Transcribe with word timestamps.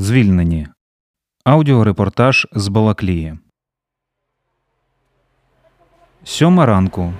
Звільнені. 0.00 0.66
Аудіорепортаж 1.44 2.46
з 2.52 2.68
Балаклії. 2.68 3.38
Сьома 6.24 6.66
ранку. 6.66 7.12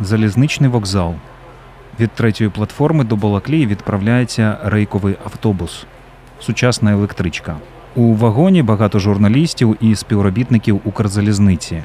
Залізничний 0.00 0.70
вокзал. 0.70 1.14
Від 2.00 2.10
третьої 2.10 2.50
платформи 2.50 3.04
до 3.04 3.16
Балаклії 3.16 3.66
відправляється 3.66 4.58
рейковий 4.64 5.16
автобус. 5.24 5.86
Сучасна 6.40 6.92
електричка. 6.92 7.56
У 7.94 8.14
вагоні 8.14 8.62
багато 8.62 8.98
журналістів 8.98 9.76
і 9.80 9.94
співробітників 9.96 10.80
Укрзалізниці. 10.84 11.82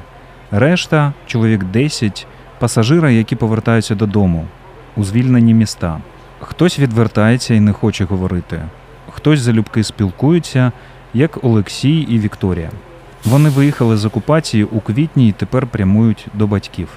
Решта 0.50 1.12
чоловік 1.26 1.64
10 1.64 2.26
пасажири, 2.58 3.14
які 3.14 3.36
повертаються 3.36 3.94
додому 3.94 4.46
у 4.96 5.04
звільнені 5.04 5.54
міста. 5.54 6.00
Хтось 6.40 6.78
відвертається 6.78 7.54
і 7.54 7.60
не 7.60 7.72
хоче 7.72 8.04
говорити, 8.04 8.62
хтось 9.21 9.39
залюбки 9.39 9.83
спілкується, 9.83 10.71
як 11.13 11.43
Олексій 11.43 11.99
і 11.99 12.19
Вікторія. 12.19 12.69
Вони 13.25 13.49
виїхали 13.49 13.97
з 13.97 14.05
окупації 14.05 14.63
у 14.63 14.79
квітні 14.79 15.29
і 15.29 15.31
тепер 15.31 15.67
прямують 15.67 16.27
до 16.33 16.47
батьків. 16.47 16.87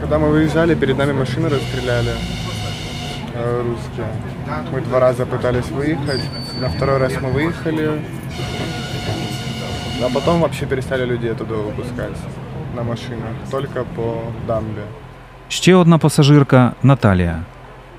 Когда 0.00 0.18
мы 0.18 0.30
выезжали, 0.30 0.74
перед 0.74 0.98
нами 0.98 1.12
машины 1.12 1.48
расстреляли 1.48 2.12
э, 3.34 3.62
русские. 3.62 4.06
Мы 4.72 4.80
два 4.80 5.00
раза 5.00 5.26
пытались 5.26 5.70
выехать. 5.70 6.22
На 6.60 6.68
второй 6.68 6.98
раз 6.98 7.12
мы 7.22 7.30
выехали. 7.32 8.00
А 10.02 10.08
потом 10.14 10.40
вообще 10.40 10.66
перестали 10.66 11.04
людей 11.04 11.32
оттуда 11.32 11.54
выпускать 11.54 12.16
на 12.74 12.82
машинах. 12.82 13.34
Только 13.50 13.84
по 13.96 14.22
дамбе. 14.46 14.82
Ще 15.48 15.74
одна 15.74 15.98
пасажирка 15.98 16.72
Наталія. 16.82 17.42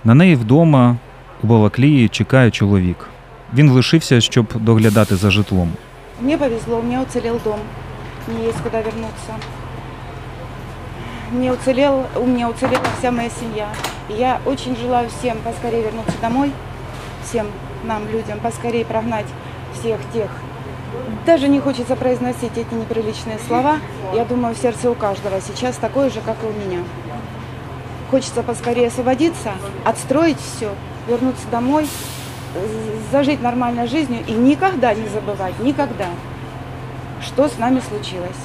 На 0.04 0.14
неї 0.16 0.36
вдома 0.36 0.98
у 1.44 1.48
Балаклії 1.48 2.10
чекає 2.10 2.52
чоловік. 2.52 2.98
Він 3.56 3.70
лишився, 3.70 4.20
щоб 4.20 4.46
доглядати 4.55 5.16
за 5.16 5.30
житлом. 5.30 5.73
Мне 6.20 6.38
повезло, 6.38 6.78
у 6.78 6.83
меня 6.83 7.02
уцелел 7.02 7.41
дом. 7.45 7.59
Мне 8.29 8.46
есть 8.46 8.60
куда 8.60 8.82
вернуться. 8.82 9.32
Мне 11.32 11.52
уцелел, 11.52 12.04
у 12.16 12.26
меня 12.26 12.51
уцелела 12.51 12.85
вся 12.98 13.10
моя 13.10 13.30
семья. 13.30 13.68
Я 14.09 14.40
очень 14.45 14.76
желаю 14.76 15.09
всем 15.09 15.38
поскорее 15.45 15.82
вернуться 15.82 16.13
домой, 16.21 16.52
всем 17.24 17.46
нам, 17.85 18.02
людям, 18.13 18.40
поскорее 18.40 18.85
прогнать 18.85 19.26
всех 19.74 20.01
тех. 20.13 20.30
Даже 21.24 21.48
не 21.48 21.60
хочется 21.60 21.96
произносить 21.96 22.57
эти 22.57 22.74
неприличные 22.74 23.38
слова. 23.48 23.79
Я 24.15 24.24
думаю, 24.24 24.54
в 24.54 24.59
сердце 24.59 24.91
у 24.91 24.95
каждого 24.95 25.41
сейчас 25.41 25.76
такое 25.76 26.10
же, 26.10 26.20
как 26.20 26.37
и 26.43 26.46
у 26.46 26.66
меня. 26.66 26.82
Хочется 28.10 28.43
поскорее 28.43 28.88
освободиться, 28.88 29.52
отстроить 29.85 30.38
все, 30.41 30.70
вернуться 31.09 31.46
домой, 31.51 31.87
зажить 33.12 33.43
нормальной 33.43 33.87
жизнью 33.87 34.21
и 34.26 34.32
никогда 34.32 34.95
не 34.95 35.07
забывать, 35.09 35.59
никогда, 35.65 36.09
что 37.23 37.48
с 37.48 37.59
нами 37.59 37.80
случилось. 37.80 38.43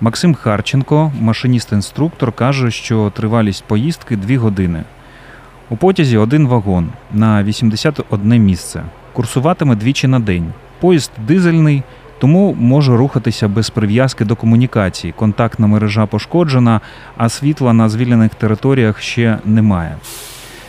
Максим 0.00 0.34
Харченко, 0.34 1.12
машиніст-інструктор, 1.20 2.32
каже, 2.32 2.70
що 2.70 3.12
тривалість 3.16 3.64
поїздки 3.64 4.16
2 4.16 4.38
години. 4.38 4.84
У 5.70 5.76
потязі 5.76 6.16
один 6.16 6.48
вагон 6.48 6.88
на 7.12 7.42
81 7.42 8.44
місце. 8.44 8.82
Курсуватиме 9.12 9.76
двічі 9.76 10.06
на 10.06 10.18
день. 10.18 10.52
Поїзд 10.80 11.10
дизельний, 11.18 11.82
тому 12.18 12.56
може 12.60 12.96
рухатися 12.96 13.48
без 13.48 13.70
прив'язки 13.70 14.24
до 14.24 14.36
комунікацій. 14.36 15.14
Контактна 15.16 15.66
мережа 15.66 16.06
пошкоджена, 16.06 16.80
а 17.16 17.28
світла 17.28 17.72
на 17.72 17.88
звільнених 17.88 18.34
територіях 18.34 19.00
ще 19.00 19.38
немає. 19.44 19.96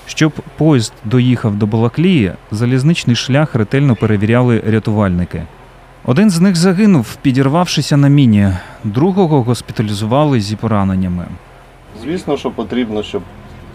Щоб 0.08 0.32
поїзд 0.58 0.94
доїхав 1.04 1.56
до 1.56 1.66
Балаклії, 1.66 2.34
залізничний 2.52 3.16
шлях 3.16 3.56
ретельно 3.56 3.96
перевіряли 3.96 4.64
рятувальники. 4.68 5.44
Один 6.06 6.30
з 6.30 6.40
них 6.40 6.56
загинув, 6.56 7.16
підірвавшися 7.22 7.98
на 7.98 8.08
міні. 8.08 8.52
Другого 8.84 9.44
госпіталізували 9.44 10.42
зі 10.42 10.56
пораненнями. 10.56 11.26
Звісно, 12.04 12.38
що 12.38 12.52
потрібно, 12.52 13.04
щоб 13.04 13.22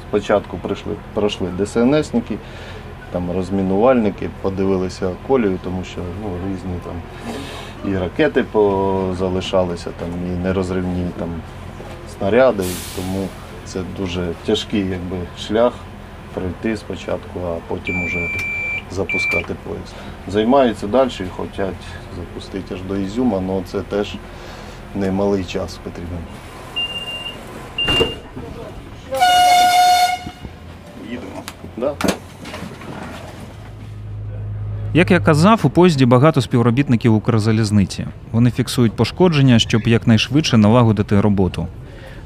спочатку 0.09 0.59
прийшли, 0.59 0.93
пройшли 1.15 1.49
ДСНСники, 1.59 2.37
там 3.13 3.31
розмінувальники, 3.31 4.29
подивилися 4.43 5.11
колію, 5.29 5.59
тому 5.65 5.85
що 5.85 6.01
ну, 6.23 6.29
різні 6.51 6.75
там 6.85 6.95
і 7.93 7.99
ракети 7.99 8.45
залишалися, 9.19 9.91
там, 10.01 10.09
і 10.27 10.43
нерозривні 10.43 11.07
там, 11.19 11.29
снаряди. 12.19 12.65
Тому 12.97 13.29
це 13.65 13.81
дуже 13.99 14.29
тяжкий 14.47 14.81
якби, 14.81 15.17
шлях 15.39 15.73
пройти 16.35 16.77
спочатку, 16.77 17.41
а 17.47 17.57
потім 17.69 18.05
уже 18.05 18.29
запускати 18.91 19.55
поїзд. 19.65 19.95
Займаються 20.29 20.87
далі 20.87 21.11
і 21.21 21.25
хочуть 21.37 21.75
запустити 22.17 22.75
аж 22.75 22.83
до 22.83 22.97
Ізюма, 22.97 23.43
але 23.49 23.63
це 23.63 23.81
теж 23.81 24.15
немалий 24.95 25.45
час 25.45 25.79
потрібен. 25.85 26.19
Їдемо. 31.11 31.43
Да. 31.77 31.95
Як 34.95 35.11
я 35.11 35.21
казав, 35.21 35.61
у 35.65 35.71
поїзді 35.71 36.07
багато 36.07 36.41
співробітників 36.41 37.15
Укрзалізниці. 37.15 38.07
Вони 38.33 38.51
фіксують 38.51 38.93
пошкодження, 38.93 39.59
щоб 39.59 39.83
якнайшвидше 39.89 40.57
налагодити 40.57 41.21
роботу. 41.21 41.67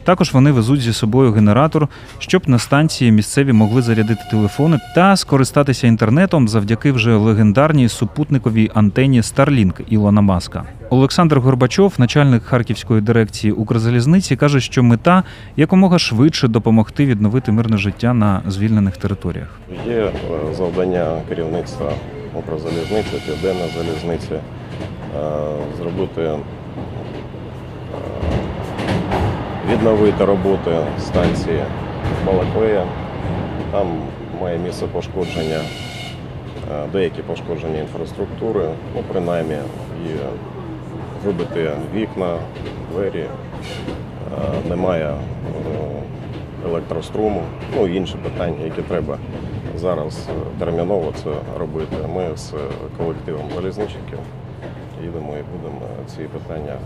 Також 0.04 0.32
вони 0.32 0.52
везуть 0.52 0.80
зі 0.80 0.92
собою 0.92 1.32
генератор, 1.32 1.88
щоб 2.18 2.48
на 2.48 2.58
станції 2.58 3.12
місцеві 3.12 3.52
могли 3.52 3.82
зарядити 3.82 4.20
телефони 4.30 4.78
та 4.94 5.16
скористатися 5.16 5.86
інтернетом 5.86 6.48
завдяки 6.48 6.92
вже 6.92 7.16
легендарній 7.16 7.88
супутниковій 7.88 8.70
антені 8.74 9.20
Starlink 9.20 9.80
Ілона 9.88 10.20
Маска. 10.20 10.64
Олександр 10.90 11.38
Горбачов, 11.38 11.94
начальник 11.98 12.44
Харківської 12.44 13.00
дирекції 13.00 13.52
Укрзалізниці, 13.52 14.36
каже, 14.36 14.60
що 14.60 14.82
мета 14.82 15.22
якомога 15.56 15.98
швидше 15.98 16.48
допомогти 16.48 17.06
відновити 17.06 17.52
мирне 17.52 17.76
життя 17.76 18.14
на 18.14 18.42
звільнених 18.48 18.96
територіях. 18.96 19.48
Є 19.86 19.94
е, 19.94 20.12
завдання 20.56 21.20
керівництва 21.28 21.92
Укрзалізниці, 22.34 23.22
Південної 23.26 23.70
залізниці 23.76 24.34
е, 24.34 24.40
зробити 25.78 26.22
е, 26.22 26.36
відновити 29.72 30.24
роботи 30.24 30.76
станції 30.98 31.60
Балаклея. 32.26 32.86
Там 33.72 33.86
має 34.40 34.58
місце 34.58 34.86
пошкодження, 34.86 35.60
е, 36.72 36.86
деякі 36.92 37.22
пошкодження 37.22 37.80
інфраструктури, 37.80 38.68
ну 38.94 39.02
принаймні 39.12 39.56
і 40.06 40.10
вибити 41.26 41.70
вікна, 41.94 42.38
двері, 42.92 43.24
е, 43.24 43.28
немає 44.68 45.06
е, 45.06 45.16
електроструму, 46.68 47.42
ну 47.76 47.86
і 47.86 47.96
інші 47.96 48.14
питання, 48.16 48.64
які 48.64 48.82
треба 48.82 49.18
зараз 49.76 50.28
терміново 50.58 51.12
це 51.22 51.30
робити. 51.58 51.96
Ми 52.14 52.36
з 52.36 52.52
колективом 52.98 53.44
залізничників 53.54 54.18
їдемо 55.02 55.34
і 55.36 55.42
будемо 55.52 55.80
ці 56.06 56.22
питання 56.22 56.76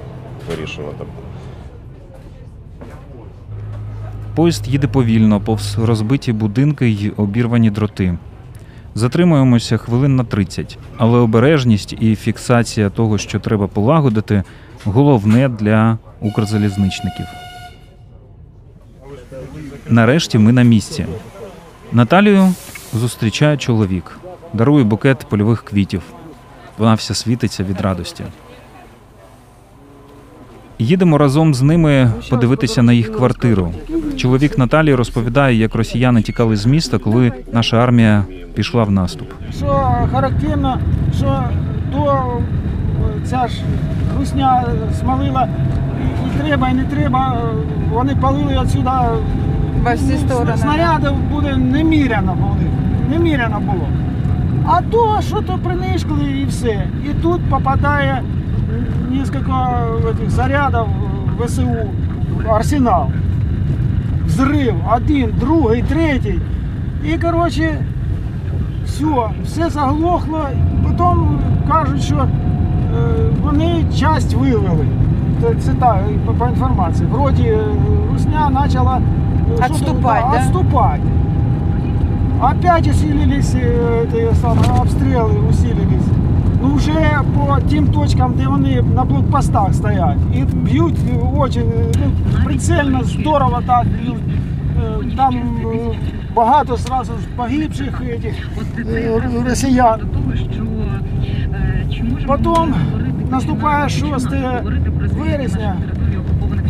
вирішувати. 0.49 1.05
Поїзд 4.39 4.69
їде 4.69 4.87
повільно, 4.87 5.41
повз 5.41 5.79
розбиті 5.79 6.33
будинки 6.33 6.89
й 6.89 7.13
обірвані 7.17 7.71
дроти. 7.71 8.19
Затримуємося 8.95 9.77
хвилин 9.77 10.17
на 10.17 10.25
30, 10.25 10.79
але 10.97 11.19
обережність 11.19 11.97
і 12.01 12.17
фіксація 12.17 12.91
того, 12.91 13.19
що 13.19 13.41
треба 13.41 13.67
полагодити, 13.67 14.43
головне 14.85 15.49
для 15.49 15.99
укрзалізничників. 16.21 17.27
Нарешті 19.89 20.39
ми 20.39 20.53
на 20.53 20.63
місці. 20.63 21.07
Наталію 21.93 22.55
зустрічає 22.93 23.57
чоловік, 23.57 24.19
дарує 24.53 24.85
букет 24.85 25.27
польових 25.29 25.63
квітів. 25.65 26.03
Вона 26.79 26.95
вся 26.95 27.15
світиться 27.15 27.65
від 27.65 27.81
радості. 27.81 28.25
Їдемо 30.79 31.19
разом 31.19 31.55
з 31.55 31.63
ними 31.63 32.11
подивитися 32.31 32.83
на 32.83 32.93
їх 32.93 33.17
квартиру. 33.17 33.73
Чоловік 34.17 34.59
Наталії 34.59 34.95
розповідає, 34.95 35.57
як 35.57 35.75
росіяни 35.75 36.23
тікали 36.23 36.57
з 36.57 36.67
міста, 36.67 36.99
коли 36.99 37.33
наша 37.53 37.77
армія 37.77 38.25
пішла 38.55 38.85
в 38.85 38.91
наступ. 38.91 39.29
Що 39.57 39.67
характерно, 40.13 40.79
що 41.17 41.43
то 41.93 42.25
ця 43.25 43.49
ж 43.49 43.55
русня 44.19 44.65
смалила 45.01 45.49
і, 46.27 46.43
треба, 46.43 46.69
і 46.69 46.75
не 46.75 46.85
треба. 46.85 47.39
Вони 47.93 48.17
палили 48.17 48.61
відсюди. 48.63 48.91
Ну, 49.85 50.19
сторони, 50.19 50.57
Снарядів 50.57 51.13
буде 51.31 51.57
неміряно 51.57 52.35
було. 52.35 52.57
Неміряно 53.11 53.61
було. 53.61 53.89
А 54.67 54.83
то, 54.83 55.19
що 55.23 55.37
то 55.37 55.59
принишкли 55.65 56.25
і 56.43 56.45
все. 56.45 56.87
І 57.11 57.23
тут 57.23 57.41
попадає 57.51 58.23
несколько 59.10 59.52
этих 60.10 60.30
зарядів 60.30 60.88
ВСУ 61.40 61.68
в 62.46 62.52
арсенал. 62.52 63.08
Взрив, 64.26 64.76
один, 64.96 65.30
другий, 65.40 65.82
третій. 65.82 66.40
І, 67.06 67.18
коротше, 67.18 67.86
все, 68.86 69.06
все 69.44 69.70
заглохло. 69.70 70.48
Потім 70.84 71.40
кажуть, 71.72 72.02
що 72.02 72.16
е, 72.16 72.28
вони 73.44 73.86
часть 74.00 74.34
вивели. 74.34 74.88
Це, 75.42 75.56
це 75.56 75.74
так, 75.74 75.98
по, 76.26 76.34
по 76.34 76.46
інформації. 76.46 77.10
Вроді 77.12 77.44
е, 77.44 77.60
Русня 78.12 78.52
почала 78.64 78.98
е, 78.98 79.56
що-то, 79.56 79.74
Отступать, 79.74 80.26
да? 80.32 80.40
Отступать. 80.40 81.02
Опять 82.42 82.88
усилились 82.88 83.56
э, 83.56 84.06
эти 84.06 84.36
самые, 84.36 84.82
обстрелы, 84.82 85.50
усилились. 85.50 86.17
Ну 86.63 86.75
вже 86.75 87.21
по 87.35 87.59
тим 87.71 87.87
точкам, 87.87 88.35
де 88.37 88.47
вони 88.49 88.83
на 88.95 89.05
блокпостах 89.05 89.75
стоять. 89.75 90.17
І 90.35 90.43
б'ють 90.43 90.95
дуже 91.35 91.61
ну, 91.65 92.11
прицельно, 92.45 93.05
здорово 93.05 93.63
так 93.67 93.87
б'ють. 93.87 94.17
Е, 94.79 95.17
Там 95.17 95.35
е, 95.37 95.99
багато 96.35 96.77
сразу 96.77 97.13
ж 97.13 97.19
погибших 97.37 98.01
этих, 98.01 98.35
е, 98.89 99.23
росіян. 99.49 100.01
Потім 102.27 102.75
наступає 103.31 103.89
6 103.89 104.29
вересня 105.11 105.77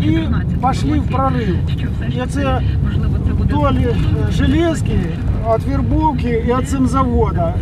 і 0.00 0.18
пішли 0.66 0.98
в 0.98 1.08
прорив. 1.08 1.56
І 2.08 2.26
це 2.28 2.62
вдоль 3.40 3.74
е, 3.74 3.96
Железки, 4.32 4.98
від 5.54 5.62
Вербовки 5.64 6.44
і 6.48 6.54
від 6.54 6.68
цимзавода. 6.68 7.54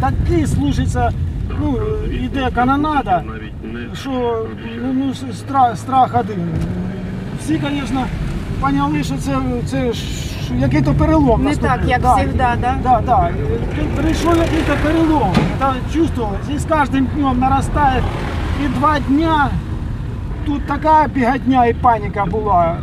Такий 0.00 0.46
слушається, 0.46 1.12
ну, 1.62 1.78
іде 2.12 2.50
канонада, 2.54 3.22
що 3.94 4.10
ну, 4.82 4.92
ну, 4.92 5.32
страх, 5.32 5.76
страх 5.76 6.16
один. 6.20 6.48
Всі, 7.40 7.60
звісно, 7.70 8.06
поняли, 8.60 9.04
що 9.04 9.14
це, 9.16 9.36
це 9.66 9.92
ж 9.92 10.02
який-то 10.58 10.94
перелом. 10.94 11.44
Не 11.44 11.56
так, 11.56 11.80
як 11.86 12.02
завжди, 12.02 12.32
да? 12.38 12.56
Да, 12.82 13.02
да. 13.06 13.30
Прийшов 13.96 14.36
якийсь 14.36 14.82
перелом. 14.82 15.32
Это 15.60 15.74
чувствовалось. 15.92 16.48
И 16.50 16.58
с 16.58 16.64
каждым 16.64 17.06
днем 17.14 17.38
нарастает. 17.38 18.02
И 18.64 18.68
два 18.68 18.98
дня 18.98 19.50
тут 20.46 20.66
така 20.66 21.06
біготня 21.14 21.66
і 21.66 21.74
паніка 21.74 22.24
була 22.24 22.76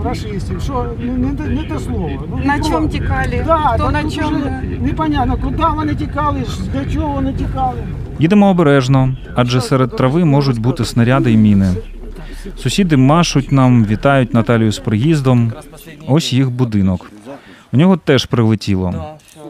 у 0.00 0.02
рашистів, 0.02 0.60
що 0.62 0.86
не, 1.18 1.34
те- 1.34 1.42
не 1.48 1.62
те 1.62 1.78
слово. 1.78 2.10
Ну, 2.30 2.40
На 2.44 2.56
ну, 2.56 2.64
чому 2.64 2.88
тікали? 2.88 3.44
Да, 3.46 3.56
Хто 3.56 3.84
так 3.84 3.92
на 3.92 4.02
тут 4.02 4.14
чому? 4.14 4.36
уже 4.38 4.62
Непонятно, 4.80 5.38
куди 5.42 5.64
вони 5.76 5.94
тікали, 5.94 6.44
для 6.72 6.92
чого 6.92 7.08
вони 7.14 7.32
тікали. 7.32 7.78
Їдемо 8.18 8.50
обережно, 8.50 9.16
адже 9.36 9.60
серед 9.60 9.96
трави 9.96 10.24
можуть 10.24 10.58
бути 10.60 10.84
снаряди 10.84 11.32
і 11.32 11.36
міни. 11.36 11.74
Сусіди 12.56 12.96
машуть 12.96 13.52
нам, 13.52 13.84
вітають 13.84 14.34
Наталію 14.34 14.72
з 14.72 14.78
приїздом. 14.78 15.52
Ось 16.08 16.32
їх 16.32 16.50
будинок. 16.50 17.10
У 17.72 17.76
нього 17.76 17.96
теж 17.96 18.26
прилетіло. 18.26 18.94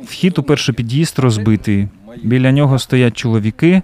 Вхід 0.05 0.39
у 0.39 0.43
перший 0.43 0.75
під'їзд 0.75 1.19
розбитий. 1.19 1.89
Біля 2.23 2.53
нього 2.53 2.79
стоять 2.79 3.17
чоловіки. 3.17 3.83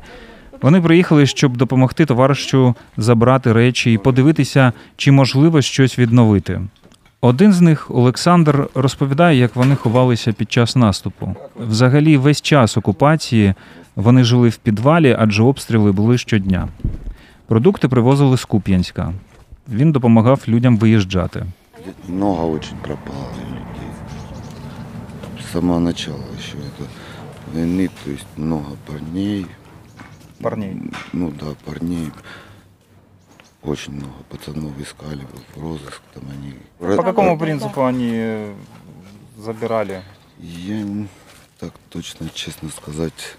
Вони 0.62 0.80
приїхали, 0.80 1.26
щоб 1.26 1.56
допомогти 1.56 2.06
товаришу 2.06 2.74
забрати 2.96 3.52
речі 3.52 3.92
і 3.92 3.98
подивитися, 3.98 4.72
чи 4.96 5.12
можливо 5.12 5.62
щось 5.62 5.98
відновити. 5.98 6.60
Один 7.20 7.52
з 7.52 7.60
них, 7.60 7.90
Олександр, 7.90 8.68
розповідає, 8.74 9.38
як 9.38 9.56
вони 9.56 9.74
ховалися 9.74 10.32
під 10.32 10.52
час 10.52 10.76
наступу. 10.76 11.34
Взагалі, 11.68 12.16
весь 12.16 12.42
час 12.42 12.76
окупації 12.76 13.54
вони 13.96 14.24
жили 14.24 14.48
в 14.48 14.56
підвалі, 14.56 15.16
адже 15.18 15.42
обстріли 15.42 15.92
були 15.92 16.18
щодня. 16.18 16.68
Продукти 17.46 17.88
привозили 17.88 18.36
з 18.36 18.44
Куп'янська. 18.44 19.12
Він 19.68 19.92
допомагав 19.92 20.42
людям 20.48 20.78
виїжджати. 20.78 21.46
Много 22.08 22.50
очень 22.50 22.76
пропало 22.82 23.30
людей. 23.50 23.90
С 25.40 25.52
самого 25.52 25.80
начала 25.80 26.24
еще 26.38 26.56
это 26.58 26.84
войны, 27.54 27.88
то 28.04 28.62
парней. 28.86 29.46
Парней. 30.40 30.80
Ну 31.12 31.30
да, 31.30 31.54
парней. 31.64 32.12
Очень 33.62 33.94
много 33.94 34.22
пацанов 34.30 34.78
искали 34.80 35.26
в 35.54 35.60
розыск. 35.60 36.00
Там 36.14 36.24
они... 36.30 36.54
По 36.96 37.02
какому 37.02 37.38
принципу 37.38 37.84
они 37.84 38.54
забирали? 39.36 40.02
Я 40.38 40.84
так 41.58 41.72
точно, 41.90 42.30
честно 42.30 42.70
сказать, 42.70 43.36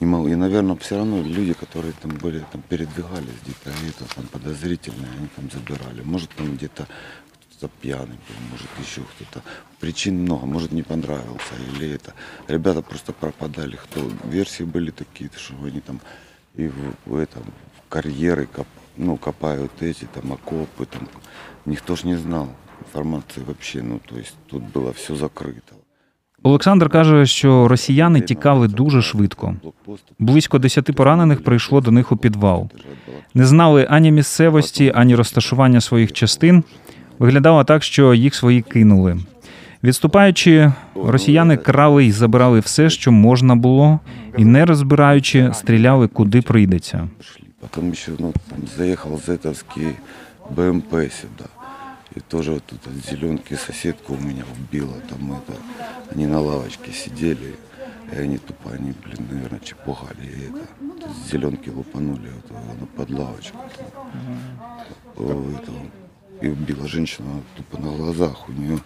не 0.00 0.06
могу. 0.06 0.26
И, 0.26 0.34
наверное, 0.34 0.76
все 0.76 0.96
равно 0.96 1.22
люди, 1.22 1.52
которые 1.52 1.92
там 1.92 2.10
были, 2.12 2.44
там 2.50 2.62
передвигались 2.62 3.38
где-то, 3.44 3.70
и 3.70 3.90
это 3.90 4.12
там 4.12 4.26
подозрительные, 4.26 5.08
они 5.16 5.28
там 5.28 5.50
забирали. 5.50 6.02
Может, 6.02 6.30
там 6.30 6.56
где-то 6.56 6.88
кто-то 7.63 7.71
пьяный 7.81 8.17
был, 8.27 8.35
может, 8.51 8.67
еще 8.79 9.01
кто-то. 9.01 9.43
Причин 9.79 10.21
много, 10.21 10.45
может, 10.45 10.71
не 10.71 10.83
понравился 10.83 11.53
или 11.73 11.89
это. 11.91 12.13
Ребята 12.47 12.81
просто 12.81 13.13
пропадали. 13.13 13.75
Кто 13.75 14.01
версии 14.23 14.63
были 14.63 14.91
такие, 14.91 15.29
что 15.35 15.53
они 15.63 15.79
там 15.81 15.99
и 16.55 16.67
в, 16.67 16.95
в 17.05 17.15
этом 17.15 17.43
в 17.77 17.89
карьеры 17.89 18.45
коп, 18.45 18.67
ну, 18.97 19.17
копают 19.17 19.71
эти 19.81 20.05
там 20.05 20.33
окопы, 20.33 20.85
там. 20.85 21.07
Никто 21.65 21.95
ж 21.95 22.03
не 22.03 22.15
знал 22.15 22.49
информации 22.79 23.43
вообще, 23.43 23.81
ну, 23.81 23.99
то 23.99 24.17
есть 24.17 24.35
тут 24.47 24.63
было 24.63 24.93
все 24.93 25.15
закрыто. 25.15 25.75
Олександр 26.43 26.89
каже, 26.89 27.25
що 27.25 27.67
росіяни 27.67 28.21
тікали 28.21 28.67
дуже 28.67 29.01
швидко. 29.01 29.55
Близько 30.19 30.59
десяти 30.59 30.93
поранених 30.93 31.43
прийшло 31.43 31.81
до 31.81 31.91
них 31.91 32.11
у 32.11 32.17
підвал. 32.17 32.69
Не 33.33 33.45
знали 33.45 33.87
ані 33.89 34.11
місцевості, 34.11 34.91
ані 34.95 35.15
розташування 35.15 35.81
своїх 35.81 36.13
частин. 36.13 36.63
Виглядало 37.19 37.63
так, 37.63 37.83
що 37.83 38.13
їх 38.13 38.35
свої 38.35 38.61
кинули. 38.61 39.17
Відступаючи, 39.83 40.71
росіяни 40.95 41.57
крали 41.57 42.05
і 42.05 42.11
забирали 42.11 42.59
все, 42.59 42.89
що 42.89 43.11
можна 43.11 43.55
було, 43.55 43.99
і 44.37 44.45
не 44.45 44.65
розбираючи, 44.65 45.49
стріляли 45.53 46.07
куди 46.07 46.41
прийдеться. 46.41 47.07
Шли. 47.21 47.49
Потом 47.59 47.91
еще 47.91 48.11
ну, 48.17 48.33
там 48.49 48.59
заехал 48.77 49.19
Зетовский 49.19 49.97
БМП 50.49 51.11
сюда. 51.11 51.49
И 52.15 52.19
тоже 52.21 52.51
вот 52.51 52.63
тут 52.65 52.79
от 52.87 53.05
зеленки 53.05 53.53
соседку 53.55 54.13
у 54.13 54.17
меня 54.17 54.43
убила. 54.57 54.95
Там 55.09 55.33
это, 55.33 55.53
они 56.11 56.25
на 56.25 56.39
лавочке 56.39 56.91
сидели. 56.91 57.55
И 58.11 58.15
они 58.17 58.37
тупо, 58.37 58.71
они, 58.71 58.93
блин, 59.03 59.27
наверное, 59.29 59.59
чепухали. 59.59 60.23
И 60.23 60.49
это, 60.49 60.65
тут 60.79 61.15
с 61.15 61.31
зеленки 61.31 61.69
лупанули 61.69 62.29
вот, 62.49 62.57
ну, 62.79 62.87
под 62.87 63.09
лавочку. 63.11 63.57
Там, 63.77 65.27
О, 65.27 65.51
этого. 65.51 65.77
И 66.41 66.47
убила 66.47 66.87
женщину 66.87 67.27
она 67.31 67.41
тупо 67.57 67.77
на 67.81 67.97
глазах. 67.97 68.49
У 68.49 68.51
нее 68.51 68.79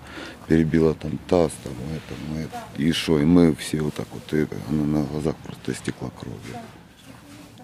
перебила 0.48 0.94
там 0.94 1.12
таз, 1.28 1.52
там 1.64 1.74
это, 1.96 2.16
мы 2.32 2.40
это. 2.42 2.58
И 2.78 2.92
что, 2.92 3.20
и 3.20 3.26
мы 3.26 3.56
все 3.56 3.82
вот 3.82 3.94
так 3.94 4.08
вот, 4.14 4.34
и 4.34 4.48
она 4.70 5.00
на 5.00 5.06
глазах 5.06 5.36
просто 5.36 5.72
истекла 5.72 6.10
кровью. 6.20 6.64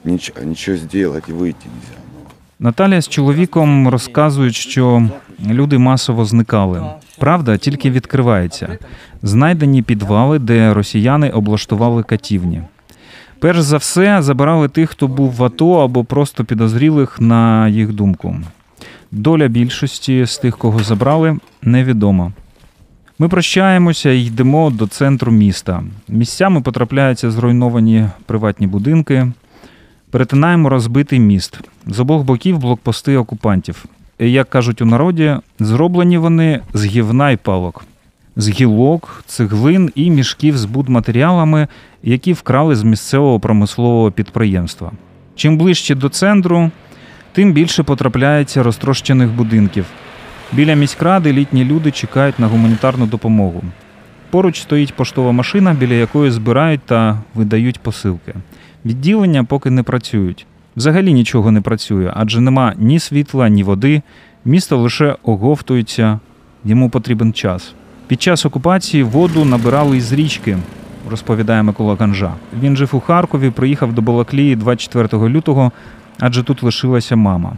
Ничего, 0.03 0.41
ничего 0.43 0.77
сделать 0.77 1.29
и 1.29 1.33
выйти 1.33 1.67
нельзя. 1.67 1.99
Ну, 2.13 2.19
Наталя 2.59 3.01
з 3.01 3.07
чоловіком 3.07 3.87
розказують, 3.87 4.55
що 4.55 5.09
люди 5.49 5.77
масово 5.77 6.25
зникали. 6.25 6.83
Правда 7.17 7.57
тільки 7.57 7.91
відкривається. 7.91 8.77
Знайдені 9.23 9.81
підвали, 9.81 10.39
де 10.39 10.73
росіяни 10.73 11.29
облаштували 11.29 12.03
катівні. 12.03 12.61
Перш 13.39 13.61
за 13.61 13.77
все, 13.77 14.21
забирали 14.21 14.69
тих, 14.69 14.89
хто 14.89 15.07
був 15.07 15.31
в 15.31 15.43
АТО 15.43 15.83
або 15.83 16.03
просто 16.03 16.45
підозрілих 16.45 17.21
на 17.21 17.67
їх 17.67 17.93
думку. 17.93 18.35
Доля 19.14 19.48
більшості 19.48 20.24
з 20.26 20.38
тих, 20.38 20.58
кого 20.58 20.78
забрали, 20.78 21.38
невідома. 21.62 22.32
Ми 23.18 23.28
прощаємося 23.28 24.10
і 24.10 24.24
йдемо 24.24 24.70
до 24.70 24.86
центру 24.86 25.32
міста. 25.32 25.82
Місцями 26.08 26.60
потрапляються 26.60 27.30
зруйновані 27.30 28.08
приватні 28.26 28.66
будинки. 28.66 29.32
Перетинаємо 30.10 30.68
розбитий 30.68 31.20
міст. 31.20 31.60
З 31.86 32.00
обох 32.00 32.22
боків 32.22 32.58
блокпости 32.58 33.16
окупантів. 33.16 33.84
І, 34.18 34.32
як 34.32 34.50
кажуть 34.50 34.82
у 34.82 34.84
народі, 34.84 35.36
зроблені 35.58 36.18
вони 36.18 36.60
з 36.72 36.84
гівна 36.84 37.30
й 37.30 37.36
палок, 37.36 37.84
з 38.36 38.48
гілок, 38.48 39.24
цеглин 39.26 39.90
і 39.94 40.10
мішків 40.10 40.58
з 40.58 40.64
будматеріалами, 40.64 41.68
які 42.02 42.32
вкрали 42.32 42.76
з 42.76 42.82
місцевого 42.82 43.40
промислового 43.40 44.10
підприємства. 44.10 44.92
Чим 45.36 45.58
ближче 45.58 45.94
до 45.94 46.08
центру, 46.08 46.70
тим 47.34 47.52
більше 47.52 47.82
потрапляється 47.82 48.62
розтрощених 48.62 49.30
будинків. 49.30 49.86
Біля 50.52 50.74
міськради 50.74 51.32
літні 51.32 51.64
люди 51.64 51.90
чекають 51.90 52.38
на 52.38 52.46
гуманітарну 52.46 53.06
допомогу. 53.06 53.62
Поруч 54.30 54.60
стоїть 54.60 54.94
поштова 54.94 55.32
машина, 55.32 55.74
біля 55.74 55.94
якої 55.94 56.30
збирають 56.30 56.80
та 56.86 57.18
видають 57.34 57.80
посилки. 57.80 58.34
Відділення 58.84 59.44
поки 59.44 59.70
не 59.70 59.82
працюють. 59.82 60.46
Взагалі 60.76 61.12
нічого 61.12 61.50
не 61.50 61.60
працює, 61.60 62.12
адже 62.14 62.40
нема 62.40 62.74
ні 62.78 62.98
світла, 62.98 63.48
ні 63.48 63.62
води. 63.62 64.02
Місто 64.44 64.78
лише 64.78 65.16
оговтується, 65.22 66.18
йому 66.64 66.90
потрібен 66.90 67.32
час. 67.32 67.74
Під 68.06 68.22
час 68.22 68.46
окупації 68.46 69.02
воду 69.02 69.44
набирали 69.44 69.96
із 69.96 70.12
річки, 70.12 70.58
розповідає 71.10 71.62
Микола 71.62 71.96
Ганжа. 72.00 72.34
Він 72.60 72.76
жив 72.76 72.90
у 72.92 73.00
Харкові, 73.00 73.50
приїхав 73.50 73.92
до 73.92 74.02
Балаклії 74.02 74.56
24 74.56 75.28
лютого, 75.28 75.72
адже 76.20 76.42
тут 76.42 76.62
лишилася 76.62 77.16
мама. 77.16 77.56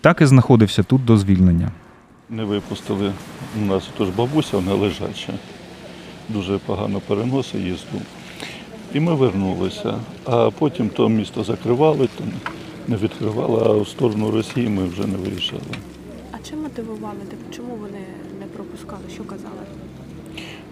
Так 0.00 0.20
і 0.20 0.26
знаходився 0.26 0.82
тут 0.82 1.04
до 1.04 1.16
звільнення. 1.16 1.70
не 2.30 2.44
випустили. 2.44 3.12
У 3.62 3.64
нас 3.64 3.88
тож 3.98 4.08
бабуся, 4.08 4.56
вона 4.56 4.74
лежача. 4.74 5.32
Дуже 6.28 6.58
погано 6.58 7.00
переносить 7.00 7.60
їзду. 7.60 7.98
І 8.94 9.00
ми 9.00 9.14
вернулися. 9.14 9.94
А 10.24 10.50
потім 10.50 10.88
то 10.88 11.08
місто 11.08 11.44
закривали, 11.44 12.08
то 12.18 12.24
не 12.88 12.96
відкривали, 12.96 13.62
а 13.66 13.82
в 13.82 13.88
сторону 13.88 14.30
Росії 14.30 14.68
ми 14.68 14.84
вже 14.88 15.06
не 15.06 15.16
виїжджали. 15.16 15.62
А 16.32 16.36
чим 16.48 16.62
мотивували? 16.62 17.18
Чому 17.56 17.74
вони 17.80 18.00
не 18.40 18.46
пропускали? 18.46 19.02
Що 19.14 19.24
казали? 19.24 19.62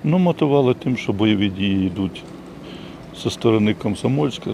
Ну, 0.04 0.18
мотивували 0.18 0.74
тим, 0.74 0.96
що 0.96 1.12
бойові 1.12 1.48
дії 1.48 1.86
йдуть 1.86 2.22
зі 3.22 3.30
сторони 3.30 3.74
Комсомольська. 3.74 4.50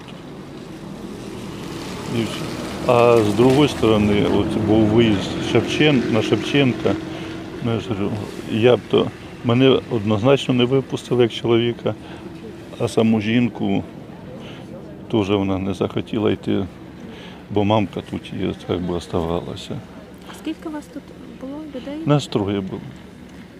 І 2.18 2.22
все. 2.22 2.61
А 2.86 3.16
з 3.16 3.34
другої 3.34 3.68
сторони, 3.68 4.26
от 4.36 4.56
був 4.66 4.84
виїзд 4.86 5.30
Шевчен, 5.52 6.02
на 6.12 6.22
Шевченка. 6.22 6.94
Ну, 7.64 7.74
я 7.74 7.80
ж 7.80 7.88
говорю, 7.88 8.10
я 8.50 8.76
б 8.76 8.80
то 8.90 9.06
мене 9.44 9.80
однозначно 9.90 10.54
не 10.54 10.64
випустили 10.64 11.22
як 11.22 11.32
чоловіка, 11.32 11.94
а 12.78 12.88
саму 12.88 13.20
жінку 13.20 13.84
теж 15.10 15.30
вона 15.30 15.58
не 15.58 15.74
захотіла 15.74 16.32
йти, 16.32 16.66
бо 17.50 17.64
мамка 17.64 18.00
тут 18.10 18.32
є, 18.40 18.52
так 18.66 18.80
би 18.80 18.94
оставалася. 18.94 19.76
А 20.30 20.34
скільки 20.38 20.68
вас 20.68 20.84
тут 20.94 21.02
було 21.40 21.58
людей? 21.74 21.98
Нас 22.06 22.26
троє 22.26 22.60
було. 22.60 22.82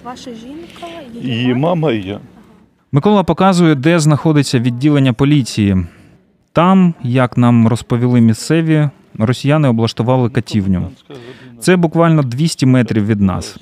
Ваша 0.04 0.30
жінка, 0.30 0.86
її, 1.14 1.36
Її 1.36 1.54
мама 1.54 1.92
і 1.92 2.02
я. 2.02 2.20
Микола 2.92 3.22
показує, 3.22 3.74
де 3.74 3.98
знаходиться 3.98 4.58
відділення 4.58 5.12
поліції. 5.12 5.76
Там, 6.52 6.94
як 7.02 7.36
нам 7.36 7.68
розповіли 7.68 8.20
місцеві, 8.20 8.88
росіяни 9.19 9.69
облаштували 9.69 10.31
катівню. 10.31 10.90
Це 11.61 11.76
буквально 11.76 12.23
200 12.23 12.66
метрів 12.66 13.07
від 13.07 13.21
нас. 13.21 13.57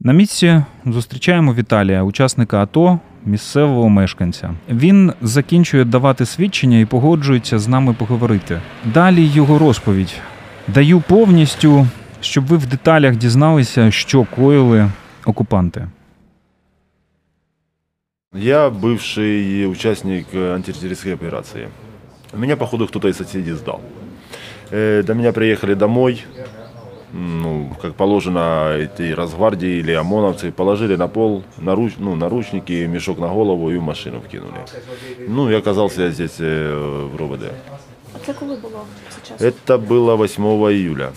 На 0.00 0.12
місці 0.12 0.62
зустрічаємо 0.86 1.54
Віталія, 1.54 2.02
учасника 2.02 2.62
АТО, 2.62 2.98
місцевого 3.24 3.88
мешканця. 3.88 4.54
Він 4.68 5.12
закінчує 5.22 5.84
давати 5.84 6.26
свідчення 6.26 6.78
і 6.78 6.84
погоджується 6.84 7.58
з 7.58 7.68
нами 7.68 7.92
поговорити. 7.92 8.60
Далі 8.94 9.26
його 9.26 9.58
розповідь. 9.58 10.14
Даю 10.68 11.00
повністю, 11.00 11.86
щоб 12.20 12.46
ви 12.46 12.56
в 12.56 12.66
деталях 12.66 13.16
дізналися, 13.16 13.90
що 13.90 14.26
коїли 14.36 14.90
окупанти. 15.26 15.88
Я 18.32 18.70
бывший 18.70 19.66
участник 19.66 20.26
антитеррористической 20.34 21.14
операции. 21.14 21.68
Меня, 22.32 22.56
походу, 22.56 22.86
кто-то 22.86 23.08
из 23.08 23.16
соседей 23.16 23.54
сдал. 23.54 23.80
Э, 24.70 25.02
До 25.02 25.14
меня 25.14 25.32
приехали 25.32 25.74
домой, 25.74 26.24
ну, 27.12 27.72
как 27.82 27.94
положено, 27.94 28.76
эти 28.78 29.12
Росгвардии 29.12 29.78
или 29.80 29.92
ОМОНовцы 29.92 30.52
положили 30.52 30.96
на 30.96 31.08
пол 31.08 31.42
наруч, 31.58 31.94
ну, 31.98 32.14
наручники, 32.14 32.86
мешок 32.86 33.18
на 33.18 33.28
голову 33.28 33.70
и 33.70 33.76
в 33.78 33.82
машину 33.82 34.20
вкинули. 34.20 34.60
Ну, 35.28 35.50
и 35.50 35.54
оказался 35.54 36.02
я 36.02 36.10
здесь 36.10 36.36
э, 36.40 37.08
в 37.12 37.16
РОВД. 37.16 37.42
А 38.14 38.18
це 38.26 38.32
коли 38.32 38.56
було 38.56 38.84
це 39.08 39.28
час? 39.28 39.40
Это 39.40 39.78
было 39.78 40.16
8 40.24 40.44
июля. 40.44 41.10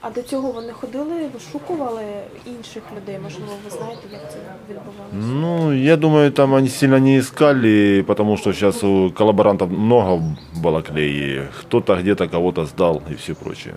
А 0.00 0.10
до 0.10 0.22
цього 0.22 0.50
вони 0.52 0.72
ходили, 0.72 1.28
вишукували 1.34 2.02
інших 2.46 2.82
людей. 2.96 3.18
Можливо, 3.22 3.52
ви 3.64 3.70
знаєте, 3.70 4.02
як 4.12 4.32
це 4.32 4.38
відбувалося? 4.68 5.40
Ну, 5.40 5.72
я 5.72 5.96
думаю, 5.96 6.30
там 6.30 6.52
они 6.52 6.68
сильно 6.68 6.98
не 6.98 7.16
искали, 7.18 8.02
потому 8.06 8.36
что 8.36 8.52
сейчас 8.52 8.84
у 8.84 9.10
коллаборантов 9.14 9.70
много 9.72 10.16
в 10.52 10.60
Балаклее. 10.60 11.48
Кто-то 11.60 11.96
где-то 11.96 12.28
кого-то 12.28 12.66
сдал 12.66 13.02
и 13.10 13.14
все 13.14 13.34
прочее. 13.34 13.74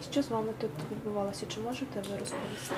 А 0.00 0.12
що 0.12 0.22
з 0.22 0.30
вами 0.30 0.48
тут 0.60 0.70
відбувалося? 0.92 1.46
Чи 1.54 1.60
можете 1.60 2.00
ви 2.10 2.18
розповісти? 2.20 2.74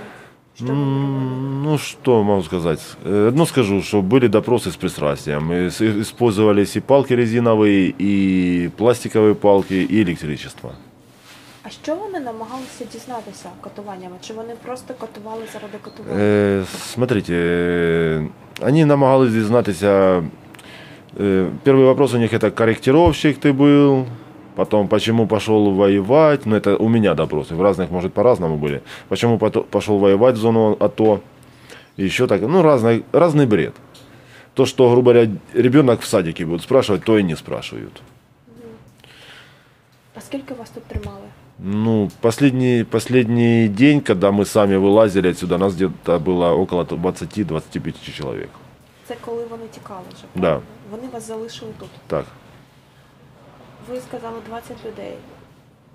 Що 0.56 0.64
ви 0.64 0.70
робили? 0.70 0.86
М, 0.92 1.62
Ну, 1.64 1.78
что 1.78 2.22
могу 2.22 2.42
сказать? 2.42 2.80
Э, 3.06 3.28
Одно 3.28 3.46
скажу, 3.46 3.82
что 3.82 4.00
были 4.00 4.28
допросы 4.28 4.68
с 4.68 4.76
пристрастием. 4.76 5.52
И 5.52 5.66
с- 5.70 5.80
Использовались 6.00 6.76
и 6.76 6.80
палки 6.80 7.14
резиновые, 7.16 7.94
и 8.00 8.70
пластиковые 8.76 9.34
палки, 9.34 9.74
и 9.90 10.02
электричество. 10.02 10.70
А 11.66 11.70
що 11.70 11.94
вони 11.94 12.20
намагалися 12.20 12.84
дізнатися 12.92 13.48
катуваннями? 13.60 14.16
Чи 14.20 14.32
вони 14.34 14.54
просто 14.62 14.94
катували 14.94 15.42
заради 15.52 15.78
катування? 15.82 16.14
Э, 16.22 16.64
Смотрите, 16.94 17.32
э, 17.32 18.28
они 18.60 18.84
намагались 18.84 19.32
дізнатися. 19.32 20.22
э, 21.20 21.50
Первый 21.64 21.84
вопрос 21.84 22.14
у 22.14 22.18
них 22.18 22.32
это 22.32 22.50
корректировщик 22.50 23.38
ты 23.38 23.52
был, 23.52 24.04
потом 24.54 24.88
почему 24.88 25.26
пошел 25.26 25.70
воевать, 25.70 26.46
ну 26.46 26.56
это 26.56 26.76
у 26.76 26.88
меня 26.88 27.14
допросы, 27.14 27.54
в 27.54 27.60
разных, 27.62 27.90
может, 27.92 28.12
по-разному 28.12 28.56
были. 28.56 28.80
Почему 29.08 29.36
пото- 29.38 29.62
пошел 29.62 29.98
воевать 29.98 30.34
в 30.34 30.38
зону 30.38 30.76
АТО, 30.80 31.20
еще 31.98 32.26
так, 32.26 32.42
ну 32.42 32.62
разный, 32.62 33.02
разный 33.12 33.46
бред. 33.46 33.72
То, 34.54 34.66
что, 34.66 34.90
грубо 34.90 35.12
говоря, 35.12 35.30
ребенок 35.54 36.00
в 36.00 36.04
садике 36.06 36.44
будут 36.44 36.62
спрашивать, 36.62 37.04
то 37.04 37.18
и 37.18 37.22
не 37.22 37.36
спрашивают. 37.36 38.02
А 40.14 40.20
скільки 40.20 40.54
вас 40.54 40.70
тут 40.70 40.84
тримали? 40.84 41.24
Ну, 41.64 42.10
последний, 42.20 42.84
последний 42.84 43.68
день, 43.68 44.00
когда 44.00 44.30
мы 44.30 44.44
сами 44.44 44.76
вылазили 44.76 45.30
отсюда, 45.30 45.58
нас 45.58 45.74
где-то 45.74 46.18
было 46.18 46.50
около 46.60 46.82
20-25 46.82 48.16
человек. 48.16 48.48
Це 49.08 49.14
коли 49.24 49.44
вони 49.50 49.62
тікали 49.74 50.00
вже? 50.14 50.24
Да. 50.34 50.40
правильно? 50.40 50.62
Вони 50.90 51.02
вас 51.12 51.28
залишили 51.28 51.70
тут. 51.78 51.88
Так. 52.06 52.24
Ви 53.90 54.00
сказали 54.08 54.36
20 54.48 54.76
людей. 54.86 55.14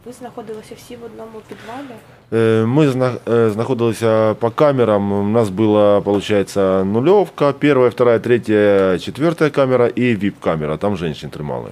Ви 0.05 0.12
знаходилися 0.13 0.75
всі 0.77 0.96
в 0.96 1.03
одному 1.03 1.31
підвалі. 1.48 1.98
Е, 2.34 2.65
Ми 2.65 2.89
зна- 2.89 3.13
е, 3.29 3.50
знаходилися 3.50 4.34
по 4.34 4.50
камерам. 4.51 5.12
У 5.12 5.24
нас 5.24 5.50
була, 5.50 6.01
получается, 6.01 6.84
нульовка, 6.84 7.53
первая, 7.53 7.89
вторая, 7.89 8.19
третья, 8.19 9.00
четвертая 9.00 9.50
камера 9.50 9.88
и 9.98 10.15
вип-камера. 10.15 10.77
Там 10.77 10.98
женщин 10.98 11.29
тримали. 11.29 11.69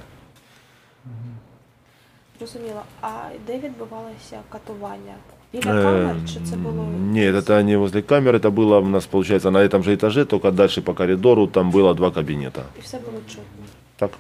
Зрозуміло. 2.40 2.82
А 3.02 3.10
де 3.48 3.58
відбувалося 3.58 4.40
катування? 4.50 5.14
Біля 5.54 5.80
Е, 5.80 5.84
камер? 5.84 6.16
Чи 6.34 6.40
це 6.50 6.56
було? 6.56 6.88
Нет, 7.14 7.36
это 7.36 7.64
не 7.64 7.78
возле 7.78 8.02
камеры, 8.02 8.40
это 8.40 8.52
было 8.52 8.80
у 8.80 8.88
нас, 8.88 9.06
получается, 9.06 9.52
на 9.52 9.60
этом 9.60 9.84
же 9.84 9.96
этаже, 9.96 10.26
только 10.26 10.52
дальше 10.52 10.82
по 10.82 10.94
коридору, 10.94 11.48
там 11.48 11.72
было 11.72 11.94
два 11.96 12.12
кабинета. 12.12 12.62
І 12.80 12.82
все 12.82 12.98
було 12.98 13.18
чутно. 13.28 13.66
Так. 13.96 14.12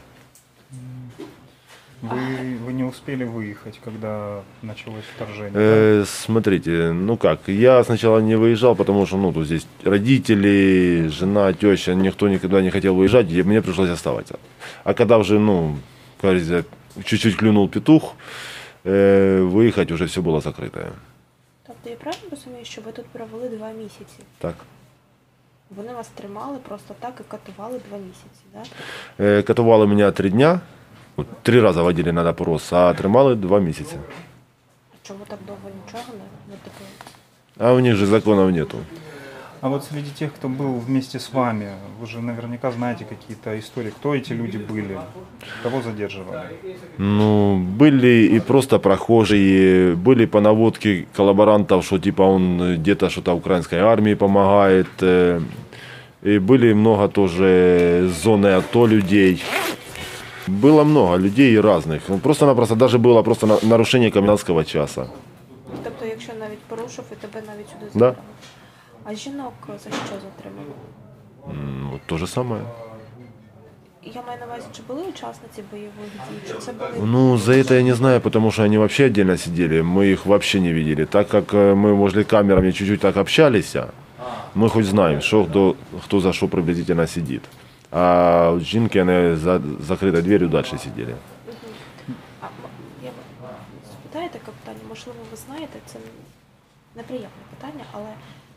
Вы, 2.01 2.57
вы 2.67 2.73
не 2.73 2.83
успели 2.83 3.23
выехать, 3.23 3.79
когда 3.83 4.41
началось 4.61 5.03
вторжение? 5.15 5.51
да? 5.53 5.59
Э, 5.59 6.05
смотрите, 6.05 6.91
ну 6.93 7.17
как, 7.17 7.39
я 7.47 7.83
сначала 7.83 8.19
не 8.19 8.35
выезжал, 8.37 8.75
потому 8.75 9.05
что, 9.07 9.17
ну, 9.17 9.33
тут 9.33 9.45
здесь 9.45 9.65
родители, 9.83 11.07
жена, 11.09 11.53
теща, 11.53 11.95
никто 11.95 12.29
никогда 12.29 12.61
не 12.61 12.69
хотел 12.69 12.93
выезжать, 12.95 13.31
и 13.31 13.43
мне 13.43 13.61
пришлось 13.61 13.89
оставаться. 13.89 14.37
А 14.83 14.93
когда 14.93 15.17
уже, 15.17 15.39
ну, 15.39 15.77
как 16.21 16.29
говорится, 16.31 16.63
чуть-чуть 17.03 17.35
клюнул 17.35 17.69
петух, 17.69 18.15
э, 18.83 19.41
выехать 19.41 19.91
уже 19.91 20.05
все 20.05 20.21
было 20.21 20.41
закрытое. 20.41 20.91
Тобто 21.67 21.89
я 21.89 21.95
правильно 21.95 22.29
розумію, 22.31 22.65
що 22.65 22.81
ви 22.81 22.91
тут 22.91 23.05
провели 23.05 23.49
два 23.49 23.71
місяці? 23.71 24.19
Так. 24.37 24.55
Вони 25.69 25.93
вас 25.93 26.07
тримали 26.07 26.57
просто 26.57 26.93
так 26.99 27.13
і 27.19 27.23
катували 27.31 27.81
два 27.89 27.97
місяці, 27.97 28.43
так? 28.53 28.65
Э, 29.19 29.43
катували 29.43 29.87
меня 29.87 30.11
три 30.11 30.29
дня, 30.29 30.59
вот, 31.15 31.27
три 31.41 31.61
раза 31.61 31.83
водили 31.83 32.11
на 32.11 32.23
допрос, 32.23 32.73
а 32.73 32.93
тримали 32.93 33.35
два 33.35 33.59
месяца. 33.59 33.95
А 34.93 35.07
чому 35.07 35.25
так 35.27 35.39
довго 35.47 35.69
нічого 35.85 36.13
не, 36.13 36.53
не 36.53 36.57
таке? 36.63 36.85
А 37.57 37.73
у 37.73 37.79
них 37.79 37.95
же 37.95 38.05
законов 38.05 38.51
нету. 38.51 38.77
А 39.61 39.69
вот 39.69 39.83
среди 39.83 40.11
тех, 40.19 40.29
кто 40.33 40.47
был 40.47 40.73
вместе 40.87 41.17
с 41.17 41.33
вами, 41.33 41.69
вы 42.01 42.07
же 42.07 42.19
наверняка 42.21 42.71
знаете 42.71 43.05
какие-то 43.05 43.57
истории, 43.59 43.89
кто 43.89 44.13
эти 44.13 44.33
люди 44.33 44.57
были, 44.57 44.97
кого 45.63 45.81
задерживали? 45.81 46.39
Ну, 46.97 47.57
были 47.79 48.35
и 48.35 48.39
просто 48.39 48.79
прохожие, 48.79 49.95
были 49.95 50.25
по 50.25 50.41
наводке 50.41 51.05
коллаборантов, 51.17 51.85
что 51.85 51.97
типа 51.99 52.21
он 52.23 52.61
э, 52.61 52.75
где-то 52.75 53.09
что-то 53.09 53.33
украинской 53.35 53.79
армии 53.79 54.15
помогает. 54.15 54.87
э, 55.01 55.41
И 56.23 56.39
были 56.39 56.73
много 56.73 57.07
тоже 57.07 58.09
с 58.09 58.23
зоны 58.23 58.47
АТО 58.57 58.87
людей. 58.87 59.43
Было 60.47 60.83
много 60.83 61.17
людей 61.17 61.53
и 61.53 61.59
разных. 61.61 61.99
Ну, 62.09 62.17
Просто-напросто 62.19 62.75
даже 62.75 62.97
было 62.97 63.23
просто 63.23 63.47
на- 63.47 63.59
нарушение 63.63 64.11
комендантского 64.11 64.63
часа. 64.63 65.05
Тобто, 65.83 66.05
якщо 66.05 66.31
навіть 66.39 66.59
порушив, 66.59 67.03
і 67.11 67.15
тебе 67.15 67.41
навіть 67.47 67.69
сюди 67.69 67.85
Да. 67.93 68.15
забрали. 68.99 69.15
А 69.15 69.15
жінок 69.15 69.53
за 69.67 69.89
що 69.89 70.15
затримали? 70.25 70.71
М, 71.49 71.89
Вот 71.91 72.01
то 72.05 72.17
же 72.17 72.27
самое. 72.27 72.61
Я 74.15 74.21
маю 74.27 74.39
на 74.39 74.45
увазі, 74.45 74.65
чи 74.75 74.81
були 74.87 75.01
учасниці 75.03 75.63
бойових 75.71 76.11
дій, 76.29 76.47
чи 76.47 76.53
це 76.53 76.73
були 76.73 76.89
Ну, 77.03 77.37
за 77.37 77.51
это 77.51 77.73
я 77.73 77.81
не 77.83 77.93
знаю, 77.93 78.21
потому 78.21 78.51
что 78.51 78.63
они 78.63 78.77
вообще 78.77 79.05
отдельно 79.05 79.37
сидели. 79.37 79.81
Мы 79.81 80.03
их 80.13 80.25
вообще 80.25 80.59
не 80.59 80.73
видели. 80.73 81.05
Так 81.05 81.27
как 81.27 81.53
э, 81.53 81.73
мы 81.75 81.93
возле 81.93 82.23
камерами 82.23 82.71
чуть-чуть 82.71 82.99
так 82.99 83.17
общались, 83.17 83.75
а, 83.75 83.87
мы 84.55 84.69
хоть 84.69 84.85
знаем, 84.85 85.21
что 85.21 85.45
кто, 85.45 85.75
кто 86.03 86.19
за 86.19 86.33
что 86.33 86.47
приблизительно 86.47 87.07
сидит. 87.07 87.41
А 87.91 88.51
от 88.55 88.61
жінки 88.63 88.99
вони 88.99 89.35
за 89.35 89.57
закрытой 89.87 90.21
дверью 90.21 90.49
дальше 90.49 90.77
сидели. 90.77 91.15
А, 92.41 92.45
я 93.03 93.11
спитаю 93.91 94.29
таке 94.29 94.51
питання, 94.59 94.79
можливо, 94.89 95.19
ви 95.31 95.37
знаєте, 95.47 95.79
це 95.85 95.99
неприємне 96.95 97.29
питання, 97.57 97.83
але 97.91 98.07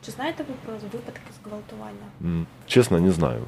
Чи 0.07 0.11
знаєте 0.13 0.45
ви 0.49 0.55
про 0.65 0.75
випадки 0.93 1.21
зґвалтування? 1.45 2.07
М, 2.25 2.47
Честно, 2.67 3.01
не 3.01 3.11
знаю. 3.13 3.41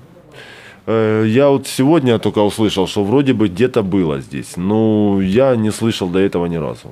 Э, 0.86 1.26
Я 1.26 1.48
вот 1.50 1.66
сегодня 1.66 2.18
только 2.18 2.40
услышал, 2.40 2.86
что 2.86 3.04
вроде 3.04 3.32
бы 3.32 3.48
где-то 3.48 3.82
было 3.82 4.20
здесь, 4.20 4.56
но 4.56 5.18
я 5.22 5.56
не 5.56 5.70
слышал 5.70 6.10
до 6.10 6.18
этого 6.18 6.46
ни 6.48 6.56
разу. 6.58 6.88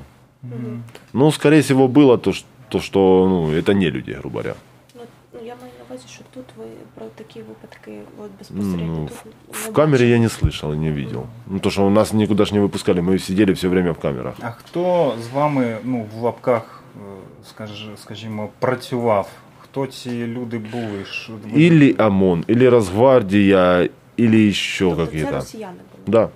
Ну, 1.12 1.32
скорее 1.32 1.60
всего, 1.62 1.88
было 1.88 2.18
то, 2.18 2.32
ш- 2.32 2.44
то 2.68 2.80
что 2.80 3.26
ну, 3.28 3.50
это 3.52 3.74
не 3.74 3.90
люди, 3.90 4.12
грубо 4.12 4.38
говоря. 4.38 4.54
Ну, 4.94 5.00
ну 5.32 5.38
я 5.46 5.54
маю 5.60 5.72
на 5.78 5.84
увазі, 5.88 6.04
що 6.08 6.22
тут 6.34 6.44
ви 6.58 6.64
про 6.94 7.06
такі 7.14 7.40
випадки 7.42 7.92
от 8.24 8.30
безпосередньо 8.38 8.86
Ну, 8.86 9.08
тут 9.08 9.24
не 9.26 9.32
В 9.52 9.72
камере 9.72 9.92
бачили. 10.04 10.10
я 10.10 10.18
не 10.18 10.26
слышал 10.28 10.72
и 10.72 10.76
не 10.76 10.92
видел. 10.92 11.26
Ну, 11.46 11.58
то, 11.58 11.70
что 11.70 11.90
нас 11.90 12.12
никуда 12.12 12.44
ж 12.44 12.52
не 12.54 12.60
выпускали, 12.60 13.00
мы 13.00 13.18
сидели 13.18 13.52
все 13.52 13.68
время 13.68 13.92
в 13.92 13.98
камерах. 13.98 14.34
А 14.40 14.50
хто 14.50 15.14
з 15.22 15.34
вами, 15.34 15.78
ну, 15.84 16.06
в 16.14 16.22
лапках, 16.22 16.82
е, 16.96 17.00
скаж, 17.48 17.86
скажімо, 18.02 18.48
працював? 18.58 19.28
Хто 19.72 19.86
ці 19.86 20.26
люди 20.26 20.58
були? 20.58 21.04
Що 21.10 21.32
ви- 21.32 21.60
Или 21.62 21.92
ОМОН, 21.98 22.44
или 22.50 22.68
Росгвардия, 22.68 23.88
или 24.18 24.48
еще 24.48 24.84
Тобто 24.84 25.06
це 25.06 25.10
какие-то. 25.12 25.34
росіяни 25.36 25.72
були? 26.06 26.20
Да. 26.20 26.28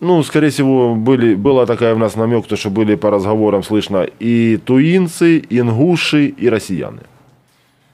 Ну, 0.00 0.24
скорее 0.24 0.48
всего, 0.50 0.94
были, 0.94 1.36
была 1.42 1.66
такая 1.66 1.94
у 1.94 1.98
нас 1.98 2.16
намек, 2.16 2.46
то, 2.46 2.56
что 2.56 2.70
были 2.70 2.96
по 2.96 3.10
разговорам 3.10 3.62
слышно 3.62 4.08
и 4.22 4.58
туинцы, 4.66 5.44
ингуши, 5.60 6.32
и 6.42 6.48
россияне. 6.50 6.98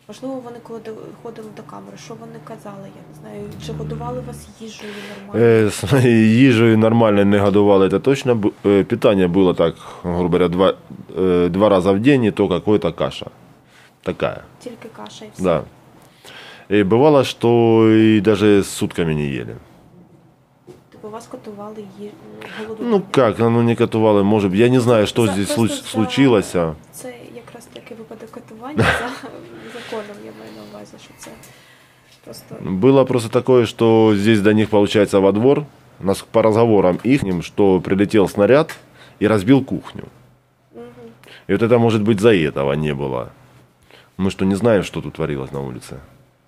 Можливо, 0.08 0.34
вони 0.44 0.56
коли 0.62 0.80
до- 0.84 0.90
ходили 1.22 1.48
до 1.56 1.62
камери, 1.62 1.96
що 2.04 2.14
вони 2.20 2.32
казали, 2.44 2.88
я 2.96 3.02
не 3.12 3.20
знаю, 3.20 3.44
чи 3.66 3.72
годували 3.72 4.20
вас 4.26 4.48
їжею 4.60 4.92
нормально? 5.26 5.46
Е, 5.46 5.66
с- 5.70 6.04
Їжею 6.38 6.78
нормально 6.78 7.24
не 7.24 7.38
годували, 7.38 7.88
это 7.88 8.00
точно. 8.00 8.34
Бу- 8.34 8.52
е, 8.66 8.84
Питание 8.84 9.26
было 9.26 9.54
так, 9.54 9.74
грубо 10.02 10.18
говоря, 10.22 10.48
два, 10.48 10.74
э, 11.18 11.48
два 11.48 11.68
раза 11.68 11.92
в 11.92 11.98
день, 12.00 12.24
и 12.24 12.30
то 12.30 12.48
какой-то 12.48 12.92
каша. 12.92 13.26
Такая, 14.02 14.42
Тільки 14.60 14.88
каша 14.96 15.24
і 15.24 15.28
все. 15.34 15.42
да. 15.42 15.62
И 16.70 16.82
бывало, 16.84 17.24
что 17.24 17.88
и 17.90 18.20
даже 18.20 18.58
с 18.62 18.68
сутками 18.68 19.14
не 19.14 19.26
ели. 19.36 19.56
Типу 20.92 21.08
вас 21.10 21.26
котували 21.26 21.84
ї... 22.00 22.10
Ну 22.60 22.66
голодування. 22.68 23.02
как, 23.10 23.38
ну 23.38 23.62
не 23.62 23.76
котували, 23.76 24.22
может 24.22 24.52
быть, 24.52 24.56
я 24.56 24.68
не 24.68 24.80
знаю, 24.80 25.06
что 25.06 25.26
За- 25.26 25.32
здесь 25.32 25.46
просто 25.54 25.60
случ- 25.74 25.82
за- 25.82 25.88
случилось. 25.88 26.54
а. 26.56 26.74
Це 26.92 27.14
якраз 27.36 27.64
таки 27.72 27.94
випадок 27.94 28.30
котування 28.30 28.76
за 28.82 29.08
законом, 29.80 30.16
я 30.24 30.32
маю 30.38 30.50
на 30.56 30.62
увазі, 30.78 30.92
що 31.04 31.10
це 31.18 31.30
просто 32.24 32.54
Было 32.70 33.04
просто 33.04 33.28
такое, 33.28 33.66
что 33.66 34.14
здесь 34.16 34.40
до 34.40 34.52
них, 34.52 34.68
получается, 34.70 35.18
во 35.20 35.32
двор, 35.32 35.64
нас 36.00 36.22
по 36.30 36.42
разговорам 36.42 36.98
их, 37.06 37.22
что 37.44 37.80
прилетел 37.80 38.28
снаряд 38.28 38.76
и 39.22 39.28
разбил 39.28 39.64
кухню. 39.64 40.02
И 41.48 41.52
вот 41.52 41.62
это, 41.62 41.78
может 41.78 42.02
быть, 42.02 42.20
за 42.20 42.28
этого 42.34 42.72
не 42.76 42.94
было. 42.94 43.26
Мы 44.18 44.30
что, 44.30 44.44
не 44.44 44.54
знаем, 44.56 44.82
что 44.82 45.00
тут 45.00 45.14
творилось 45.14 45.52
на 45.52 45.60
улице? 45.60 45.96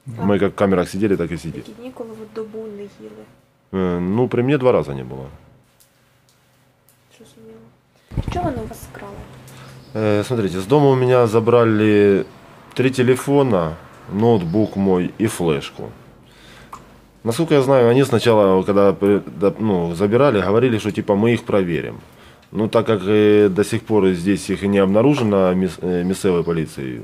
Мы 0.07 0.39
как 0.39 0.53
в 0.53 0.55
камерах 0.55 0.89
сидели, 0.89 1.17
так 1.17 1.31
и 1.33 1.37
сидели. 1.39 1.63
такі 1.63 1.73
дні, 1.81 1.91
коли 1.95 2.11
ви 2.11 2.27
добу 2.35 2.59
не 2.59 2.83
їли. 2.83 3.25
Э, 3.73 4.01
Ну, 4.01 4.29
при 4.29 4.43
мне 4.43 4.59
два 4.59 4.73
раза 4.73 4.95
не 4.95 5.05
было. 5.05 5.27
Зрозуміло. 7.19 7.61
Що 8.31 8.41
вони 8.43 8.57
у 8.65 8.69
вас 8.69 8.83
скрали? 8.93 9.15
Э, 9.95 10.25
Смотрите, 10.25 10.59
с 10.59 10.67
дома 10.67 10.87
у 10.91 10.97
меня 10.97 11.27
забрали 11.27 12.25
три 12.75 12.91
телефона, 12.91 13.77
ноутбук 14.15 14.77
мой 14.77 15.11
и 15.21 15.27
флешку. 15.27 15.89
Насколько 17.25 17.55
я 17.55 17.63
знаю, 17.63 17.91
они 17.91 18.05
сначала, 18.05 18.63
когда 18.63 18.93
при- 18.93 19.21
да, 19.41 19.53
ну, 19.59 19.95
забирали, 19.95 20.41
говорили, 20.41 20.79
что 20.79 20.91
типа 20.91 21.15
мы 21.15 21.33
их 21.35 21.43
проверим. 21.45 21.95
Ну, 22.53 22.69
так 22.69 22.87
как 22.87 23.01
э, 23.07 23.49
до 23.49 23.65
сих 23.65 23.83
пор 23.83 24.09
здесь 24.15 24.51
их 24.51 24.63
и 24.65 24.69
не 24.69 24.79
обнаружено 24.83 25.53
мис- 25.55 25.79
э, 25.83 26.05
мясцевой 26.05 26.43
полицией, 26.43 27.01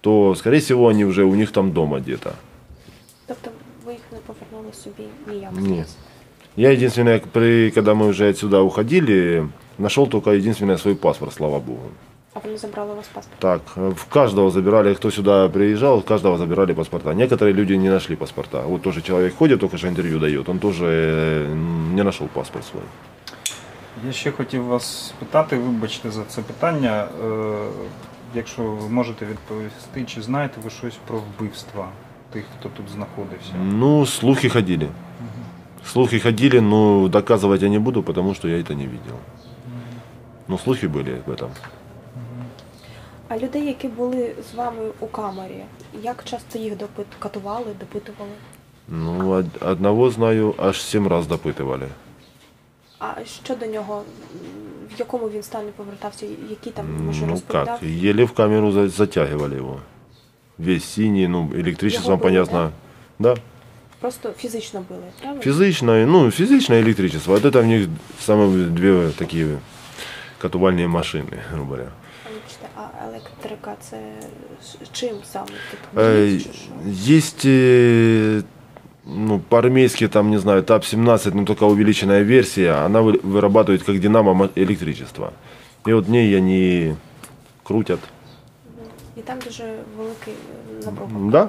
то, 0.00 0.34
скорее 0.34 0.60
всего, 0.60 0.88
они 0.88 1.04
уже 1.04 1.24
у 1.24 1.34
них 1.34 1.50
там 1.52 1.72
дома 1.72 1.98
где-то. 2.00 2.32
Тобто 3.26 3.50
ви 3.86 3.92
їх 3.92 4.02
не 4.12 4.18
повернули 4.18 4.72
собі 4.72 5.02
ніяк? 5.26 5.52
Нет. 5.52 5.88
Я 6.56 6.70
единственное, 6.70 7.18
при, 7.32 7.70
когда 7.70 7.94
мы 7.94 8.06
уже 8.06 8.28
отсюда 8.30 8.62
уходили, 8.62 9.46
нашел 9.78 10.06
только 10.06 10.30
единственное 10.30 10.78
свой 10.78 10.94
паспорт, 10.94 11.34
слава 11.34 11.58
богу. 11.58 11.90
А 12.34 12.38
вони 12.44 12.56
забрали 12.58 12.92
у 12.92 12.96
вас 12.96 13.06
паспорт? 13.06 13.38
Так, 13.38 13.60
э, 13.76 13.94
в 13.94 14.04
каждого 14.04 14.50
забирали, 14.50 14.94
кто 14.94 15.10
сюда 15.10 15.48
приезжал, 15.48 16.00
в 16.00 16.04
каждого 16.04 16.38
забирали 16.38 16.74
паспорта. 16.74 17.14
Некоторые 17.14 17.54
люди 17.54 17.74
не 17.76 17.90
нашли 17.90 18.16
паспорта. 18.16 18.60
Вот 18.60 18.82
тоже 18.82 19.02
человек 19.02 19.34
ходит, 19.34 19.60
только 19.60 19.78
что 19.78 19.88
интервью 19.88 20.18
дает, 20.18 20.48
он 20.48 20.58
тоже 20.58 20.86
э, 20.86 21.54
не 21.94 22.02
нашел 22.02 22.28
паспорт 22.28 22.64
свой. 22.66 22.82
Я 24.06 24.12
ще 24.12 24.30
хотів 24.30 24.64
вас 24.64 25.06
спитати, 25.08 25.56
вибачте 25.56 26.10
за 26.10 26.24
це 26.24 26.42
питання. 26.42 27.08
Е, 27.24 27.68
якщо 28.34 28.62
ви 28.62 28.88
можете 28.88 29.26
відповісти, 29.26 30.04
чи 30.04 30.22
знаєте 30.22 30.60
ви 30.64 30.70
щось 30.70 30.94
про 31.06 31.18
вбивства 31.18 31.88
тих, 32.32 32.44
хто 32.60 32.68
тут 32.68 32.86
знаходився? 32.94 33.52
Ну, 33.62 34.06
слухи 34.06 34.48
ходили. 34.48 34.88
Слухи 35.84 36.20
ходили, 36.20 36.60
но 36.60 37.08
доказывать 37.08 37.62
я 37.62 37.68
не 37.68 37.78
буду, 37.78 38.02
потому 38.02 38.34
что 38.34 38.48
я 38.48 38.56
это 38.58 38.74
не 38.74 38.86
видел. 38.86 39.16
Но 40.48 40.58
слухи 40.58 40.86
были 40.88 41.18
об 41.26 41.30
этом. 41.34 41.48
А 43.28 43.38
людей, 43.38 43.66
які 43.66 43.88
були 43.88 44.34
з 44.52 44.54
вами 44.54 44.82
у 45.00 45.06
камері, 45.06 45.64
як 46.02 46.24
часто 46.24 46.58
їх 46.58 46.76
допит... 46.76 47.06
катували, 47.18 47.66
допитували? 47.80 48.30
Ну, 48.88 49.30
од- 49.30 49.62
одного 49.62 50.10
знаю, 50.10 50.54
аж 50.58 50.82
семь 50.82 51.08
раз 51.08 51.26
допытывали. 51.26 51.88
А 52.98 53.24
що 53.44 53.54
до 53.54 53.66
нього, 53.66 54.02
м, 54.34 54.40
в 54.96 54.98
якому 54.98 55.30
він 55.30 55.42
стані 55.42 55.70
повертався, 55.76 56.26
які 56.50 56.70
там 56.70 56.86
може 57.06 57.26
Ну 57.26 57.32
розповідав? 57.32 57.66
как, 57.80 57.82
еле 58.04 58.24
в 58.24 58.32
камеру 58.32 58.72
за- 58.72 58.88
затягивали 58.88 59.56
его. 59.56 59.80
Весь 60.58 60.84
синий, 60.84 61.28
ну, 61.28 61.50
электричеством, 61.54 62.12
Его 62.14 62.22
было, 62.22 62.22
понятно. 62.22 62.70
Да? 63.18 63.36
Просто 64.00 64.32
фізично 64.38 64.84
били, 64.90 65.00
правильно? 65.20 65.42
Физичное, 65.42 66.06
ну, 66.06 66.30
физичное 66.30 66.80
электричество. 66.82 67.34
Вот 67.34 67.44
это 67.44 67.60
в 67.62 67.66
них 67.66 67.88
самые 68.20 68.66
две 68.70 69.10
такие 69.10 69.58
катувальные 70.42 70.88
машины, 70.88 71.38
грубо 71.52 71.64
говоря. 71.70 71.90
Вибачте, 72.24 72.66
А 72.76 73.08
електрика 73.08 73.76
це 73.80 73.96
з 74.62 74.92
чим 74.92 75.16
саме? 75.32 75.46
Тут 75.46 76.02
Э, 76.02 76.20
магніт 76.20 76.42
чи 76.42 76.52
що? 76.52 77.12
Есть, 77.16 77.44
э, 77.46 78.42
ну, 79.06 79.40
по-армейски, 79.48 80.08
там, 80.08 80.30
не 80.30 80.38
знаю, 80.38 80.62
ТАП-17, 80.62 81.34
но 81.34 81.44
только 81.44 81.66
увеличенная 81.66 82.22
версия, 82.24 82.72
она 82.86 83.00
вы- 83.00 83.20
вырабатывает 83.22 83.84
как 83.84 83.98
динамо 84.00 84.34
мо- 84.34 84.48
электричество. 84.56 85.30
И 85.88 85.92
вот 85.94 86.06
в 86.08 86.10
ней 86.10 86.36
они 86.36 86.94
крутят. 87.62 87.98
І 89.16 89.20
там 89.20 89.38
дуже 89.44 89.62
великий 89.98 90.34
е, 90.82 90.86
напруг. 90.86 91.08
Да? 91.30 91.48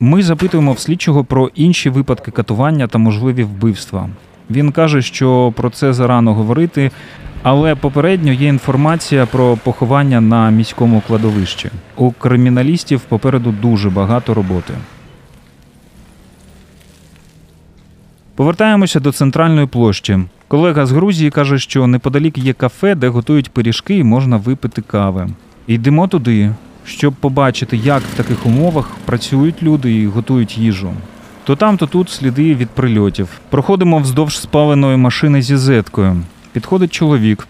Ми 0.00 0.22
запитуємо 0.22 0.72
в 0.72 0.78
слідчого 0.78 1.24
про 1.24 1.50
інші 1.54 1.90
випадки 1.90 2.30
катування 2.30 2.86
та 2.86 2.98
можливі 2.98 3.44
вбивства. 3.44 4.08
Він 4.50 4.72
каже, 4.72 5.02
що 5.02 5.52
про 5.56 5.70
це 5.70 5.92
зарано 5.92 6.34
говорити, 6.34 6.90
але 7.42 7.74
попередньо 7.74 8.32
є 8.32 8.48
інформація 8.48 9.26
про 9.26 9.56
поховання 9.56 10.20
на 10.20 10.50
міському 10.50 11.02
кладовищі. 11.06 11.70
У 11.96 12.12
криміналістів 12.12 13.00
попереду 13.00 13.52
дуже 13.52 13.90
багато 13.90 14.34
роботи. 14.34 14.74
Повертаємося 18.35 18.99
до 18.99 19.11
центральної 19.11 19.67
площі. 19.67 20.19
Колега 20.47 20.85
з 20.85 20.91
Грузії 20.91 21.29
каже, 21.29 21.59
що 21.59 21.87
неподалік 21.87 22.37
є 22.37 22.53
кафе, 22.53 22.95
де 22.95 23.07
готують 23.07 23.51
пиріжки 23.51 23.97
і 23.97 24.03
можна 24.03 24.37
випити 24.37 24.81
кави. 24.81 25.27
Йдемо 25.67 26.07
туди, 26.07 26.51
щоб 26.85 27.13
побачити, 27.13 27.77
як 27.77 28.01
в 28.01 28.17
таких 28.17 28.45
умовах 28.45 28.91
працюють 29.05 29.63
люди 29.63 29.93
і 29.93 30.07
готують 30.07 30.57
їжу. 30.57 30.93
То 31.43 31.55
там, 31.55 31.77
то 31.77 31.87
тут 31.87 32.09
сліди 32.09 32.55
від 32.55 32.69
прильотів. 32.69 33.29
Проходимо 33.49 33.99
вздовж 33.99 34.39
спаленої 34.39 34.97
машини 34.97 35.41
зі 35.41 35.57
зеткою. 35.57 36.21
Підходить 36.51 36.93
чоловік. 36.93 37.47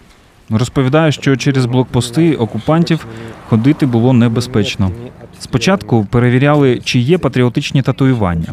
Розповідає, 0.50 1.12
що 1.12 1.36
через 1.36 1.66
блокпости 1.66 2.34
окупантів 2.34 3.06
ходити 3.48 3.86
було 3.86 4.12
небезпечно. 4.12 4.90
Спочатку 5.40 6.06
перевіряли, 6.10 6.80
чи 6.84 6.98
є 6.98 7.18
патріотичні 7.18 7.82
татуювання. 7.82 8.48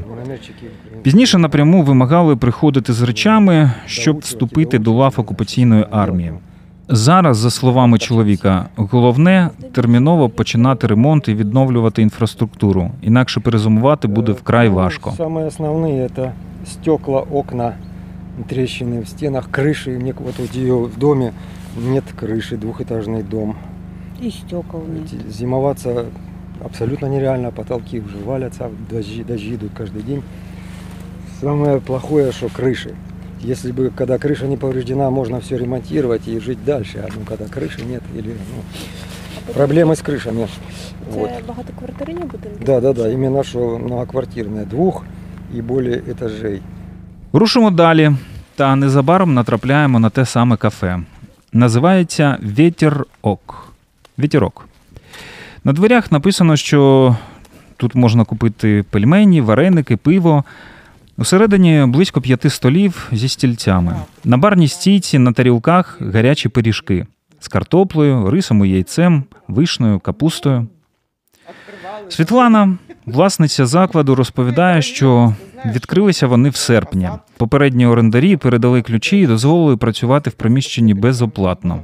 Пізніше 1.03 1.38
напряму 1.38 1.83
вимагали 1.83 2.37
приходити 2.37 2.93
з 2.93 3.03
речами, 3.03 3.73
щоб 3.87 4.19
вступити 4.19 4.79
до 4.79 4.93
лав 4.93 5.14
окупаційної 5.17 5.87
армії. 5.91 6.33
Зараз, 6.88 7.37
за 7.37 7.51
словами 7.51 7.99
чоловіка, 7.99 8.69
головне 8.77 9.51
терміново 9.73 10.29
починати 10.29 10.87
ремонт 10.87 11.29
і 11.29 11.35
відновлювати 11.35 12.03
інфраструктуру, 12.03 12.91
інакше 13.03 13.41
перезимувати 13.41 14.09
буде 14.09 14.33
вкрай 14.33 14.69
важко. 14.69 15.11
Самые 15.19 15.47
основные 15.47 16.07
это 16.09 16.31
стекла, 16.67 17.21
окна, 17.21 17.73
трещины 18.49 19.03
в 19.03 19.09
стенах, 19.09 19.49
крыши. 19.51 19.99
Мне 19.99 20.12
Вот 20.25 20.35
у 20.41 20.59
ее 20.59 20.75
в 20.75 20.99
доме 20.99 21.33
нет 21.88 22.05
крыши, 22.21 22.57
двухэтажный 22.57 23.23
дом. 23.23 23.55
И 24.25 24.31
стекол 24.31 24.81
нет. 24.95 25.12
Эти- 25.12 25.31
Зимоваться 25.31 26.05
абсолютно 26.64 27.07
нереально, 27.09 27.51
потолки 27.51 28.01
уже 28.01 28.17
валятся, 28.27 28.69
дожди, 28.91 29.25
дожди 29.25 29.55
идут 29.55 29.71
каждый 29.79 30.03
день. 30.07 30.23
Самое 31.43 31.81
плохое, 31.81 32.33
что 32.33 32.49
крыши. 32.49 32.95
Если 33.41 33.71
бы, 33.73 33.91
когда 33.91 34.19
крыша 34.19 34.47
не 34.47 34.57
повреждена, 34.57 35.11
можно 35.11 35.41
все 35.41 35.57
ремонтировать 35.57 36.27
и 36.29 36.41
жить 36.41 36.64
дальше. 36.64 36.99
А 36.99 37.09
ну, 37.14 37.25
когда 37.25 37.45
крыши 37.45 37.85
нет, 37.85 38.03
или 38.17 38.31
ну, 38.31 38.62
Проблемы 39.55 39.93
с 39.93 40.03
крышами. 40.03 40.47
Це 41.12 41.19
Вот. 41.21 41.31
багатоквартирні 41.49 42.21
будинки? 42.21 42.64
Да, 42.67 42.81
да, 42.81 42.93
да, 42.93 43.09
именно 43.09 43.45
что 43.45 43.79
многоквартирные, 43.79 44.67
двух 44.67 45.05
и 45.57 45.62
более 45.62 45.97
этажей. 45.97 46.61
Рушимо 47.33 47.71
далі, 47.71 48.12
та 48.57 48.77
незабаром 48.77 49.35
натрапляємо 49.35 49.99
на 50.01 50.11
те 50.11 50.25
саме 50.25 50.57
кафе. 50.57 51.01
Називається 51.53 52.38
Вєтірок. 52.43 53.73
Вєтірок. 54.17 54.69
На 55.64 55.73
дверях 55.73 56.12
написано, 56.12 56.57
що 56.57 57.17
тут 57.77 57.95
можна 57.95 58.25
купити 58.25 58.85
пельмені, 58.91 59.41
вареники, 59.41 59.97
пиво. 59.97 60.45
Усередині 61.17 61.86
близько 61.88 62.21
п'яти 62.21 62.49
столів 62.49 63.10
зі 63.12 63.30
стільцями. 63.30 63.95
На 64.23 64.38
барній 64.38 64.67
стійці 64.67 65.19
на 65.19 65.32
тарілках 65.32 65.97
гарячі 66.02 66.49
пиріжки 66.49 67.06
з 67.39 67.47
картоплею, 67.47 68.30
рисом 68.30 68.65
і 68.65 68.69
яйцем, 68.69 69.23
вишнею, 69.47 69.99
капустою. 69.99 70.67
Світлана, 72.10 72.78
власниця 73.06 73.65
закладу, 73.65 74.15
розповідає, 74.15 74.82
що 74.82 75.36
відкрилися 75.65 76.28
вони 76.28 76.49
в 76.49 76.56
серпні. 76.56 77.10
Попередні 77.38 77.86
орендарі 77.86 78.38
передали 78.38 78.82
ключі 78.82 79.17
і 79.17 79.28
дозволили 79.28 79.78
працювати 79.78 80.30
в 80.30 80.34
приміщенні 80.34 80.93
безоплатно. 80.93 81.80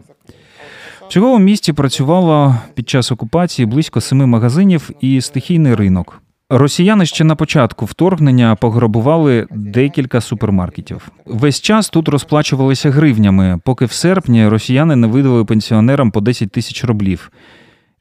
Всього 1.10 1.30
у 1.32 1.40
місті 1.40 1.74
працювало 1.74 2.56
під 2.74 2.90
час 2.90 3.12
окупації 3.12 3.66
близько 3.66 4.02
семи 4.02 4.26
магазинів 4.26 4.90
і 5.02 5.22
стихійний 5.22 5.76
ринок. 5.76 6.22
Росіяни 6.51 7.07
ще 7.07 7.25
на 7.25 7.37
початку 7.37 7.85
вторгнення 7.85 8.57
пограбували 8.57 9.47
декілька 9.51 10.21
супермаркетів. 10.21 11.09
Весь 11.27 11.61
час 11.61 11.89
тут 11.89 12.09
розплачувалися 12.09 12.91
гривнями, 12.91 13.61
поки 13.65 13.85
в 13.85 13.93
серпні 13.93 14.49
росіяни 14.49 14.97
не 14.97 15.07
видали 15.07 15.45
пенсіонерам 15.45 16.11
по 16.11 16.21
10 16.21 16.51
тисяч 16.51 16.85
рублів, 16.85 17.33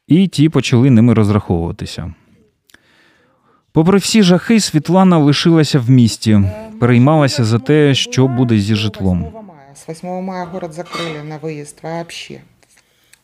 і 0.08 0.27
ті 0.27 0.49
почали 0.49 0.89
ними 0.89 1.13
розраховуватися. 1.13 2.13
Попри 3.71 3.97
всі 3.97 4.23
жахи, 4.23 4.60
Світлана 4.60 5.17
лишилася 5.17 5.79
в 5.79 5.89
місті, 5.89 6.41
переймалася 6.79 7.43
за 7.43 7.60
те, 7.60 7.95
що 7.95 8.27
буде 8.27 8.60
зі 8.60 8.75
житлом. 8.75 9.27
С 9.73 9.89
8 9.89 10.10
мая 10.23 10.45
город 10.45 10.73
закрыли 10.73 11.23
на 11.23 11.39
выезд 11.39 11.82
вообще. 11.84 12.41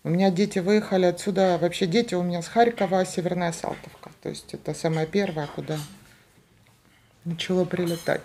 У 0.03 0.10
меня 0.10 0.32
дети 0.32 0.60
выехали 0.60 1.05
отсюда, 1.05 1.60
вообще 1.62 1.86
дети 1.86 2.15
у 2.15 2.23
меня 2.23 2.39
с 2.39 2.47
Харькова, 2.47 3.05
Северная 3.05 3.51
Салтовка. 3.51 4.02
То 4.24 4.30
есть 4.30 4.54
это 4.54 4.72
самое 4.72 5.06
первое, 5.06 5.46
куда 5.46 5.78
начало 7.26 7.66
прилетать. 7.66 8.22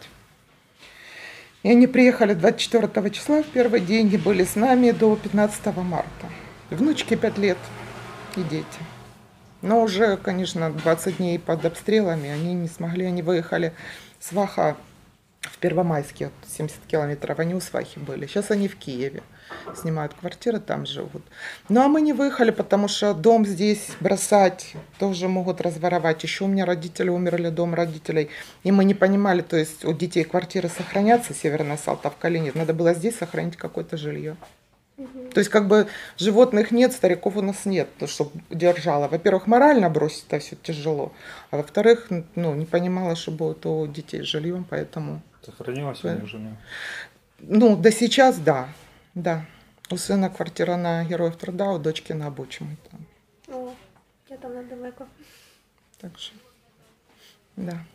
И 1.62 1.69
они 1.69 1.88
приехали 1.88 2.33
24 2.33 3.12
числа, 3.12 3.43
в 3.43 3.47
первый 3.47 3.81
день, 3.81 4.12
и 4.13 4.17
были 4.17 4.45
с 4.45 4.55
нами 4.55 4.91
до 4.91 5.17
15 5.17 5.75
марта. 5.75 6.29
Внучке 6.69 7.17
5 7.17 7.38
лет 7.38 7.57
и 8.38 8.43
дети. 8.43 8.65
Но 9.62 9.81
уже, 9.81 10.15
конечно, 10.15 10.71
20 10.71 11.17
дней 11.17 11.38
под 11.38 11.65
обстрелами 11.65 12.29
они 12.29 12.53
не 12.53 12.69
смогли, 12.69 13.03
они 13.03 13.21
выехали 13.21 13.73
с 14.21 14.31
Ваха 14.31 14.77
в 15.41 15.57
Первомайске, 15.57 16.27
вот 16.27 16.49
70 16.49 16.77
километров, 16.88 17.39
они 17.39 17.55
у 17.55 17.59
свахи 17.59 17.99
были. 17.99 18.25
Сейчас 18.25 18.51
они 18.51 18.69
в 18.69 18.77
Киеве, 18.77 19.21
снимают 19.75 20.13
квартиры, 20.13 20.59
там 20.59 20.85
живут. 20.85 21.23
Ну 21.69 21.81
а 21.81 21.88
мы 21.88 22.01
не 22.01 22.13
выехали, 22.13 22.51
потому 22.51 22.88
что 22.88 23.13
дом 23.13 23.45
здесь 23.45 23.89
бросать 23.99 24.73
тоже 24.97 25.27
могут 25.27 25.62
разворовать. 25.62 26.23
Еще 26.23 26.45
у 26.45 26.47
меня 26.47 26.65
родители 26.65 27.09
умерли, 27.09 27.49
дом 27.49 27.73
родителей, 27.73 28.29
и 28.63 28.71
мы 28.71 28.83
не 28.83 28.93
понимали, 28.93 29.41
то 29.41 29.57
есть 29.57 29.85
у 29.85 29.93
детей 29.93 30.23
квартиры 30.23 30.69
сохранятся, 30.69 31.33
Северная 31.33 31.77
Салтовка 31.77 32.27
или 32.27 32.39
нет. 32.39 32.55
Надо 32.55 32.73
было 32.73 32.93
здесь 32.93 33.17
сохранить 33.17 33.57
какое-то 33.57 33.97
жилье. 33.97 34.35
То 35.33 35.39
есть 35.39 35.49
как 35.49 35.67
бы 35.67 35.88
животных 36.17 36.71
нет, 36.71 36.91
стариков 36.91 37.38
у 37.38 37.41
нас 37.41 37.65
нет, 37.65 37.88
то, 37.97 38.07
чтобы 38.07 38.31
держала. 38.49 39.07
Во-первых, 39.07 39.47
морально 39.47 39.89
бросить 39.89 40.25
это 40.27 40.39
все 40.39 40.55
тяжело, 40.57 41.13
а 41.51 41.57
во-вторых, 41.57 42.07
ну, 42.35 42.53
не 42.55 42.65
понимала, 42.65 43.15
что 43.15 43.31
будет 43.31 43.65
у 43.65 43.88
детей 43.88 44.23
с 44.23 44.25
жильем, 44.25 44.65
поэтому... 44.69 45.21
Сохранилось 45.45 46.03
у 46.03 46.09
них 46.09 46.27
жилье? 46.27 46.57
Ну, 47.39 47.77
до 47.77 47.91
сейчас, 47.91 48.38
да, 48.38 48.67
да. 49.15 49.45
У 49.91 49.98
сына 49.98 50.30
квартира 50.30 50.78
на 50.78 51.04
Героїв 51.04 51.36
Труда, 51.36 51.72
у 51.72 51.80
дочки 51.80 52.13
на 52.13 52.28
обочине. 52.28 52.78
Там. 52.91 53.06
О, 53.56 53.72
я 54.30 54.38
там 54.38 54.56
недалеко. 54.56 55.06
Так 55.98 56.19
що, 56.19 56.36
да. 57.58 57.86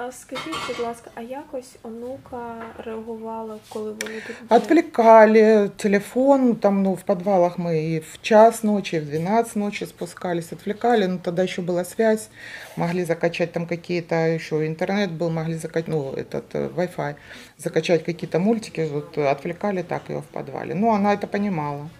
А 0.00 0.12
скажіть, 0.12 0.54
будь 0.68 0.78
ласка, 0.78 1.10
а 1.14 1.20
якось 1.20 1.76
онука 1.82 2.62
реагувала, 2.84 3.58
коли 3.68 3.90
вони 3.90 4.20
тут 4.26 4.36
були? 4.48 4.60
Отвлекали 4.60 5.70
телефон, 5.76 6.56
там, 6.56 6.82
ну, 6.82 6.94
в 6.94 7.02
подвалах 7.02 7.58
мы 7.58 7.74
и 7.74 7.98
в 7.98 8.22
час 8.22 8.64
ночи, 8.64 8.96
и 8.96 9.00
в 9.00 9.06
12 9.06 9.56
ночи 9.56 9.86
спускались, 9.86 10.52
отвлекали, 10.52 11.06
но 11.06 11.18
тогда 11.18 11.42
еще 11.42 11.62
была 11.62 11.84
связь, 11.84 12.30
могли 12.76 13.04
закачать 13.04 13.52
там 13.52 13.66
какие-то, 13.66 14.14
еще 14.14 14.66
интернет 14.66 15.10
был, 15.10 15.30
могли 15.30 15.54
закачать, 15.54 15.88
ну, 15.88 16.12
этот 16.12 16.54
э, 16.54 16.68
Wi-Fi, 16.68 17.14
закачать 17.56 18.04
какие-то 18.04 18.38
мультики, 18.38 18.88
вот, 18.92 19.18
э, 19.18 19.30
отвлекали 19.30 19.82
так 19.82 20.02
ее 20.10 20.20
в 20.20 20.26
подвале. 20.26 20.74
Ну, 20.74 20.90
она 20.90 21.14
это 21.14 21.26
понимала. 21.26 21.90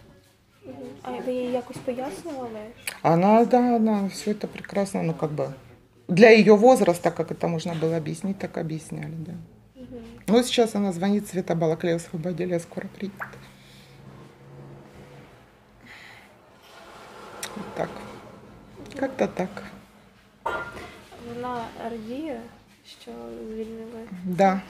А 1.03 1.11
ви 1.27 1.33
їй 1.33 1.53
якось 1.53 1.77
пояснювали? 1.77 2.61
Она, 3.03 3.45
да, 3.45 3.77
она 3.77 4.09
все 4.13 4.31
это 4.31 4.47
прекрасно, 4.47 5.03
ну, 5.03 5.15
как 5.15 5.31
бы, 5.31 5.53
для 6.08 6.30
ее 6.30 6.56
возраста, 6.56 7.12
как 7.12 7.32
это 7.32 7.48
можно 7.48 7.74
было 7.74 7.98
объяснить, 7.98 8.40
так 8.40 8.58
объясняли, 8.58 9.16
да. 9.16 9.34
Ну, 10.28 10.44
сейчас 10.44 10.76
она 10.76 10.92
звонит, 10.92 11.28
Света 11.28 11.56
Балаклея 11.56 11.96
освободили, 11.96 12.54
я 12.54 12.60
скоро 12.60 12.88
приедет. 12.88 13.20
Вот 17.56 17.76
так. 17.76 17.90
Как-то 18.96 19.28
так. 19.28 19.64
Вона 21.28 21.66
радіє, 21.84 22.42
що 23.02 23.12
звільнили. 23.48 24.08
Да. 24.24 24.62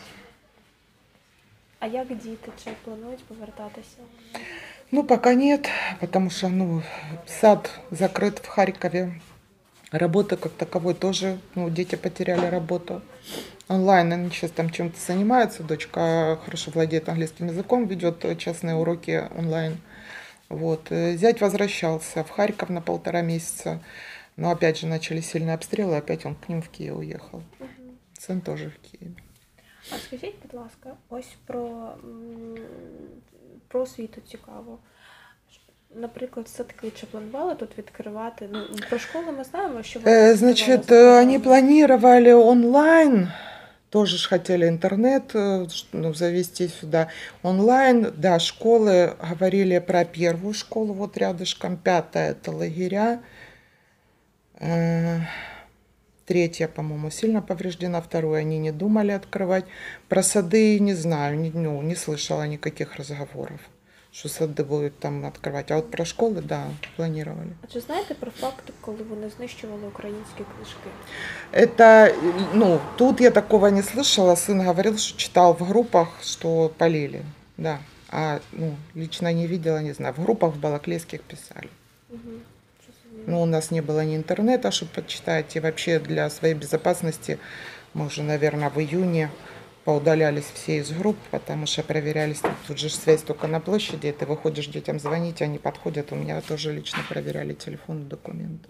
А 1.80 1.88
як 1.88 2.08
діти? 2.08 2.52
Чи 2.64 2.72
планують 2.84 3.24
повертатися? 3.24 3.98
Ну, 4.92 5.04
пока 5.04 5.34
нет, 5.34 5.70
потому 6.00 6.30
что, 6.30 6.50
ну, 6.50 6.84
сад 7.26 7.70
закрыт 7.92 8.40
в 8.44 8.48
Харькове. 8.48 9.20
Работы 9.92 10.38
как 10.38 10.52
таковой 10.54 10.96
тоже, 10.96 11.40
ну, 11.56 11.70
дети 11.70 11.96
потеряли 11.96 12.48
работу. 12.48 13.02
Онлайн 13.68 14.12
они 14.12 14.30
сейчас 14.32 14.52
там 14.52 14.70
чем-то 14.70 15.00
занимаются. 15.00 15.64
Дочка 15.64 16.40
хорошо 16.44 16.72
владеет 16.72 17.10
английским 17.10 17.48
языком, 17.48 17.88
ведет 17.88 18.26
частные 18.40 18.76
уроки 18.76 19.30
онлайн. 19.38 19.78
Вот. 20.50 20.92
Э, 20.92 21.16
Зять 21.16 21.42
возвращался 21.42 22.24
в 22.24 22.30
Харьков 22.30 22.70
на 22.70 22.82
полтора 22.82 23.22
месяца. 23.22 23.82
Но 24.36 24.50
опять 24.50 24.80
же 24.80 24.88
начали 24.88 25.22
сильные 25.22 25.54
обстрелы, 25.54 25.96
опять 25.98 26.26
он 26.26 26.36
к 26.36 26.50
ним 26.50 26.62
в 26.62 26.70
Киев 26.70 26.98
уехал. 26.98 27.44
Сын 28.18 28.42
тоже 28.42 28.72
в 28.72 28.80
Киеве. 28.80 29.16
А 29.92 29.96
скажіть, 30.08 30.36
будь 30.42 30.54
ласка, 30.54 30.96
ось 31.10 31.36
про, 31.46 31.94
м, 32.04 32.58
про 33.68 33.82
освіту 33.82 34.22
цікаво. 34.22 34.80
Наприклад, 35.95 36.47
все-таки 36.47 36.91
чи 36.91 37.07
планували 37.07 37.55
тут 37.55 37.79
відкривати? 37.79 38.49
Ну, 38.53 38.61
про 38.89 38.99
школу 38.99 39.25
ми 39.39 39.45
знаємо, 39.45 39.83
що 39.83 40.01
вони 40.01 40.35
Значит, 40.35 40.93
они 40.93 41.39
планировали 41.39 42.35
онлайн, 42.35 43.29
тоже 43.91 44.17
ж 44.17 44.29
хотели 44.29 44.69
интернет 44.69 45.35
ну, 45.93 46.15
завести 46.15 46.69
сюда. 46.69 47.09
Онлайн, 47.43 48.13
да, 48.17 48.39
школы 48.39 49.15
говорили 49.19 49.81
про 49.81 50.05
первую 50.05 50.55
школу, 50.55 50.95
вот 50.95 51.17
рядышком, 51.17 51.77
пятая 51.77 52.33
это 52.33 52.51
лагеря, 52.53 53.21
третья, 56.27 56.69
по-моему, 56.69 57.11
сильно 57.11 57.41
повреждена, 57.43 58.01
вторую 58.03 58.35
они 58.35 58.59
не 58.59 58.73
думали 58.73 59.13
открывать. 59.13 59.65
Про 60.09 60.23
сады 60.23 60.79
не 60.81 60.95
знаю, 60.95 61.39
не, 61.39 61.51
ну, 61.51 61.81
не 61.83 61.97
слышала 61.97 62.47
никаких 62.47 62.97
разговоров, 62.97 63.61
что 64.14 64.30
сады 64.30 64.64
будут 64.64 65.00
там 65.00 65.26
открывать. 65.26 65.72
А 65.72 65.78
вот 65.78 65.90
про 65.90 66.06
школы, 66.06 66.42
да, 66.42 66.68
планировали. 66.96 67.50
А 67.64 67.68
чи 67.68 67.80
знаєте 67.80 68.14
про 68.14 68.32
факти, 68.32 68.74
коли 68.82 68.98
вони 69.10 69.30
знищували 69.30 69.88
українські 69.88 70.44
книжки? 70.56 70.90
Это, 71.52 72.14
ну, 72.54 72.80
тут 72.96 73.22
я 73.22 73.32
такого 73.32 73.72
не 73.72 73.82
слышала. 73.82 74.36
Сын 74.36 74.62
говорил, 74.66 74.98
что 74.98 75.18
читал 75.18 75.54
в 75.54 75.68
группах, 75.68 76.08
что 76.22 76.70
полили, 76.78 77.24
да. 77.58 77.80
А, 78.10 78.40
ну, 78.52 78.76
лично 78.96 79.34
не 79.34 79.48
видела, 79.48 79.82
не 79.82 79.94
знаю. 79.94 80.14
В 80.14 80.22
группах 80.24 80.54
в 80.54 80.60
Балаклейских 80.60 81.22
писали. 81.22 81.70
Но 83.26 83.42
у 83.42 83.46
нас 83.46 83.72
не 83.72 83.82
было 83.82 84.06
ни 84.06 84.16
интернета, 84.16 84.70
чтобы 84.72 84.92
почитать. 84.92 85.56
И 85.56 85.60
вообще 85.60 86.00
для 86.00 86.30
своей 86.30 86.54
безопасности 86.54 87.40
мы 87.94 88.06
уже, 88.06 88.22
наверное, 88.22 88.70
в 88.70 88.80
июне 88.80 89.30
поудалялись 89.88 90.52
все 90.54 90.78
из 90.78 90.92
групп, 90.92 91.18
потому 91.32 91.66
что 91.66 91.84
проверялись. 91.84 92.42
Тут 92.68 92.80
же 92.80 92.90
ж 92.90 92.94
связь 92.94 93.22
только 93.22 93.48
на 93.48 93.60
площади. 93.60 94.14
Ты 94.20 94.26
выходишь 94.26 94.68
детям 94.68 95.00
звонить, 95.00 95.42
они 95.42 95.58
подходят. 95.58 96.12
У 96.12 96.16
меня 96.16 96.42
тоже 96.42 96.74
лично 96.74 97.00
проверяли 97.10 97.54
телефон, 97.54 98.04
документы. 98.10 98.70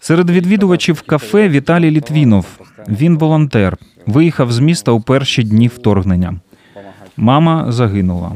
Серед 0.00 0.30
відвідувачів 0.30 1.02
кафе 1.02 1.48
Віталій 1.48 1.90
Літвінов. 1.90 2.46
Він 2.88 3.18
волонтер. 3.18 3.76
Виїхав 4.06 4.52
з 4.52 4.58
міста 4.58 4.92
у 4.92 5.00
перші 5.00 5.42
дні 5.42 5.68
вторгнення. 5.68 6.40
Мама 7.16 7.72
загинула. 7.72 8.32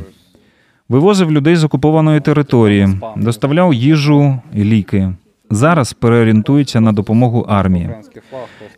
Вивозив 0.89 1.33
людей 1.33 1.57
з 1.57 1.65
окупованої 1.65 2.21
території, 2.21 2.89
доставляв 3.17 3.75
їжу 3.75 4.39
і 4.55 4.65
ліки. 4.65 5.13
Зараз 5.50 5.94
переорієнтується 5.94 6.80
на 6.80 6.92
допомогу 6.92 7.46
армії. 7.50 7.90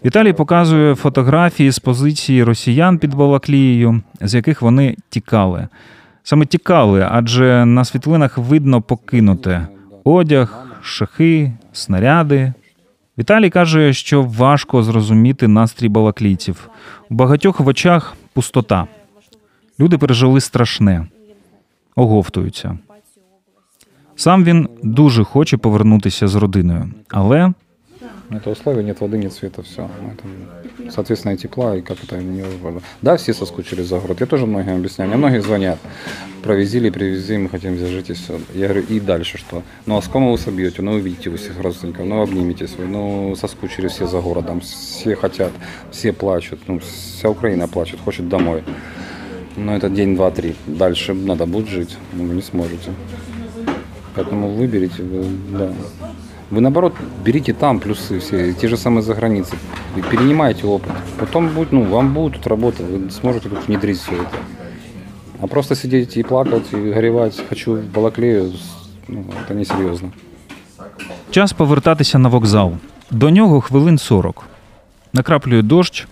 Віталій 0.05 0.33
показує 0.33 0.95
фотографії 0.95 1.71
з 1.71 1.79
позиції 1.79 2.43
росіян 2.43 2.97
під 2.97 3.13
Балаклією, 3.13 4.01
з 4.21 4.35
яких 4.35 4.61
вони 4.61 4.95
тікали. 5.09 5.67
Саме 6.23 6.45
тікали, 6.45 7.07
адже 7.11 7.65
на 7.65 7.85
світлинах 7.85 8.37
видно 8.37 8.81
покинуте 8.81 9.67
одяг, 10.03 10.67
шахи, 10.81 11.51
снаряди. 11.73 12.53
Віталій 13.17 13.49
каже, 13.49 13.93
що 13.93 14.23
важко 14.23 14.83
зрозуміти 14.83 15.47
настрій 15.47 15.89
балаклійців. 15.89 16.69
У 17.09 17.13
багатьох 17.13 17.59
в 17.59 17.67
очах 17.67 18.15
пустота. 18.33 18.87
Люди 19.79 19.97
пережили 19.97 20.41
страшне, 20.41 21.07
оговтуються. 21.95 22.77
Сам 24.18 24.44
він 24.44 24.68
дуже 24.82 25.24
хоче 25.24 25.56
повернутися 25.56 26.28
з 26.28 26.34
родиною, 26.34 26.84
але 27.08 27.52
Это 28.30 28.50
условия, 28.50 28.82
нет 28.82 29.00
воды, 29.00 29.18
нет 29.18 29.32
света, 29.32 29.62
все. 29.62 29.88
Соответственно, 30.90 31.34
и 31.34 31.36
тепла, 31.36 31.76
и 31.76 31.82
как 31.82 32.02
это 32.02 32.16
невозможно. 32.16 32.80
Да, 33.02 33.16
все 33.16 33.34
соскучились 33.34 33.86
за 33.86 33.98
город. 33.98 34.20
Я 34.20 34.26
тоже 34.26 34.46
многим 34.46 34.76
объясняю. 34.76 35.08
Мне 35.10 35.18
многие 35.18 35.42
звонят. 35.42 35.78
Провезили, 36.42 36.90
привезли, 36.90 37.38
мы 37.38 37.48
хотим 37.48 37.76
здесь 37.76 37.90
жить 37.90 38.10
и 38.10 38.12
все. 38.14 38.38
Я 38.54 38.68
говорю, 38.68 38.82
и 38.88 39.00
дальше 39.00 39.38
что? 39.38 39.62
Ну, 39.86 39.96
а 39.96 40.02
с 40.02 40.08
кого 40.08 40.32
вы 40.32 40.38
собьете? 40.38 40.82
Ну, 40.82 40.92
увидите 40.92 41.30
вы 41.30 41.36
всех 41.36 41.60
родственников, 41.60 42.06
ну, 42.06 42.22
обниметесь 42.22 42.76
вы. 42.78 42.86
Ну, 42.86 43.36
соскучились 43.36 43.92
все 43.92 44.06
за 44.06 44.20
городом. 44.20 44.60
Все 44.60 45.16
хотят, 45.16 45.52
все 45.90 46.12
плачут. 46.12 46.60
Ну, 46.66 46.78
вся 46.78 47.28
Украина 47.28 47.68
плачет, 47.68 48.00
хочет 48.04 48.28
домой. 48.28 48.64
Но 49.56 49.76
это 49.76 49.88
день, 49.88 50.16
два, 50.16 50.30
три. 50.30 50.54
Дальше 50.66 51.14
надо 51.14 51.46
будет 51.46 51.68
жить. 51.68 51.96
Ну, 52.12 52.24
вы 52.24 52.34
не 52.34 52.42
сможете. 52.42 52.90
Поэтому 54.18 54.54
выберите, 54.54 55.02
вы, 55.02 55.24
да. 55.58 55.72
Вы 56.50 56.60
наоборот 56.60 56.94
берите 57.24 57.52
там 57.52 57.80
плюсы 57.80 58.20
все, 58.20 58.52
те 58.52 58.68
же 58.68 58.76
самые 58.76 59.02
за 59.02 59.14
границей, 59.14 59.58
и 59.96 60.02
перенимайте 60.02 60.66
опыт. 60.66 60.92
Потом 61.18 61.48
будет, 61.48 61.72
ну, 61.72 61.82
вам 61.84 62.14
будет 62.14 62.34
тут 62.34 62.46
работа, 62.46 62.82
вы 62.82 63.10
сможете 63.10 63.48
тут 63.48 63.66
внедрить 63.66 63.98
все 63.98 64.12
это. 64.12 64.36
А 65.40 65.46
просто 65.46 65.74
сидеть 65.74 66.16
и 66.16 66.22
плакать, 66.22 66.72
и 66.72 66.76
горевать, 66.76 67.42
хочу 67.48 67.74
в 67.74 67.84
Балаклею, 67.84 68.52
ну, 69.08 69.24
это 69.44 69.54
несерьезно. 69.54 70.12
час 71.30 71.52
повертатися 71.52 72.18
на 72.18 72.28
вокзал. 72.28 72.72
До 73.10 73.30
нього 73.30 73.60
хвилин 73.60 73.98
40. 73.98 74.44
Накраплює 75.12 75.62
дощ. 75.62 76.06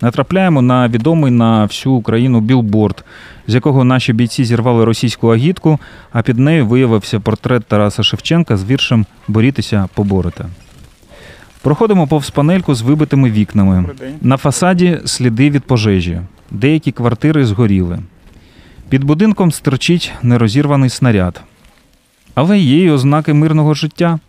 Натрапляємо 0.00 0.62
на 0.62 0.88
відомий 0.88 1.32
на 1.32 1.64
всю 1.64 1.94
Україну 1.94 2.40
білборд, 2.40 3.04
з 3.47 3.55
якого 3.55 3.83
наші 3.83 4.13
бійці 4.13 4.45
зірвали 4.45 4.85
російську 4.85 5.29
агітку, 5.29 5.79
а 6.11 6.21
під 6.21 6.39
нею 6.39 6.67
виявився 6.67 7.19
портрет 7.19 7.65
Тараса 7.65 8.03
Шевченка 8.03 8.57
з 8.57 8.63
віршем 8.63 9.05
Борітеся, 9.27 9.89
поборете. 9.93 10.45
Проходимо 11.61 12.07
повз 12.07 12.29
панельку 12.29 12.75
з 12.75 12.81
вибитими 12.81 13.31
вікнами. 13.31 13.85
На 14.21 14.37
фасаді 14.37 14.99
сліди 15.05 15.49
від 15.49 15.63
пожежі. 15.63 16.21
Деякі 16.51 16.91
квартири 16.91 17.45
згоріли. 17.45 17.99
Під 18.89 19.03
будинком 19.03 19.51
стирчить 19.51 20.11
нерозірваний 20.21 20.89
снаряд. 20.89 21.41
Але 22.35 22.59
є 22.59 22.83
й 22.83 22.89
ознаки 22.89 23.33
мирного 23.33 23.73
життя. 23.73 24.19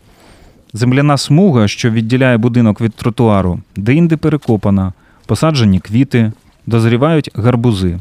Земляна 0.73 1.17
смуга, 1.17 1.69
що 1.69 1.91
відділяє 1.91 2.37
будинок 2.39 2.81
від 2.81 2.95
тротуару, 2.95 3.61
деінде 3.77 4.17
перекопана, 4.17 4.93
посаджені 5.27 5.81
квіти, 5.81 6.33
дозрівають 6.67 7.31
гарбузи. 7.35 7.99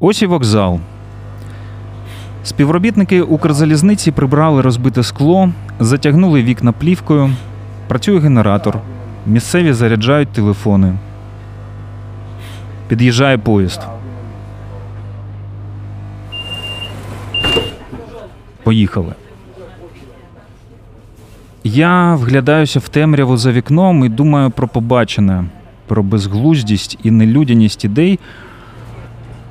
Ось 0.00 0.22
і 0.22 0.26
вокзал. 0.26 0.80
Співробітники 2.44 3.22
Укрзалізниці 3.22 4.12
прибрали 4.12 4.62
розбите 4.62 5.02
скло, 5.02 5.50
затягнули 5.80 6.42
вікна 6.42 6.72
плівкою, 6.72 7.30
працює 7.88 8.18
генератор, 8.18 8.78
місцеві 9.26 9.72
заряджають 9.72 10.28
телефони. 10.28 10.94
Під'їжджає 12.88 13.38
поїзд. 13.38 13.80
Поїхали. 18.62 19.12
Я 21.64 22.14
вглядаюся 22.14 22.78
в 22.78 22.88
темряву 22.88 23.36
за 23.36 23.52
вікном 23.52 24.04
і 24.04 24.08
думаю 24.08 24.50
про 24.50 24.68
побачене, 24.68 25.44
про 25.86 26.02
безглуздість 26.02 26.98
і 27.02 27.10
нелюдяність 27.10 27.84
ідей, 27.84 28.18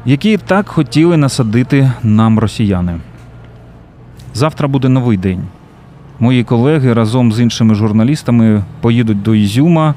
які 0.05 0.37
так 0.37 0.69
хотіли 0.69 1.17
насадити 1.17 1.91
нам 2.03 2.39
росіяни. 2.39 2.99
Завтра 4.33 4.67
буде 4.67 4.89
новий 4.89 5.17
день. 5.17 5.41
Мої 6.19 6.43
колеги 6.43 6.93
разом 6.93 7.33
з 7.33 7.39
іншими 7.39 7.75
журналістами 7.75 8.63
поїдуть 8.81 9.21
до 9.21 9.35
Ізюма 9.35 9.95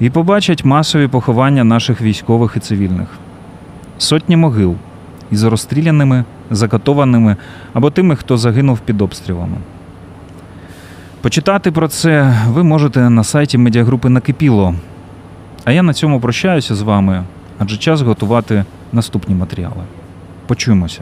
і 0.00 0.10
побачать 0.10 0.64
масові 0.64 1.08
поховання 1.08 1.64
наших 1.64 2.00
військових 2.02 2.52
і 2.56 2.60
цивільних. 2.60 3.08
Сотні 3.98 4.36
могил 4.36 4.76
із 5.30 5.42
розстріляними, 5.42 6.24
закатованими 6.50 7.36
або 7.72 7.90
тими, 7.90 8.16
хто 8.16 8.36
загинув 8.36 8.78
під 8.78 9.02
обстрілами. 9.02 9.56
Почитати 11.20 11.72
про 11.72 11.88
це 11.88 12.36
ви 12.48 12.62
можете 12.62 13.10
на 13.10 13.24
сайті 13.24 13.58
медіагрупи 13.58 14.08
Накипіло. 14.08 14.74
А 15.64 15.72
я 15.72 15.82
на 15.82 15.94
цьому 15.94 16.20
прощаюся 16.20 16.74
з 16.74 16.82
вами, 16.82 17.24
адже 17.58 17.76
час 17.76 18.00
готувати 18.00 18.64
наступні 18.92 19.34
матеріали. 19.34 19.84
Почуємося. 20.46 21.00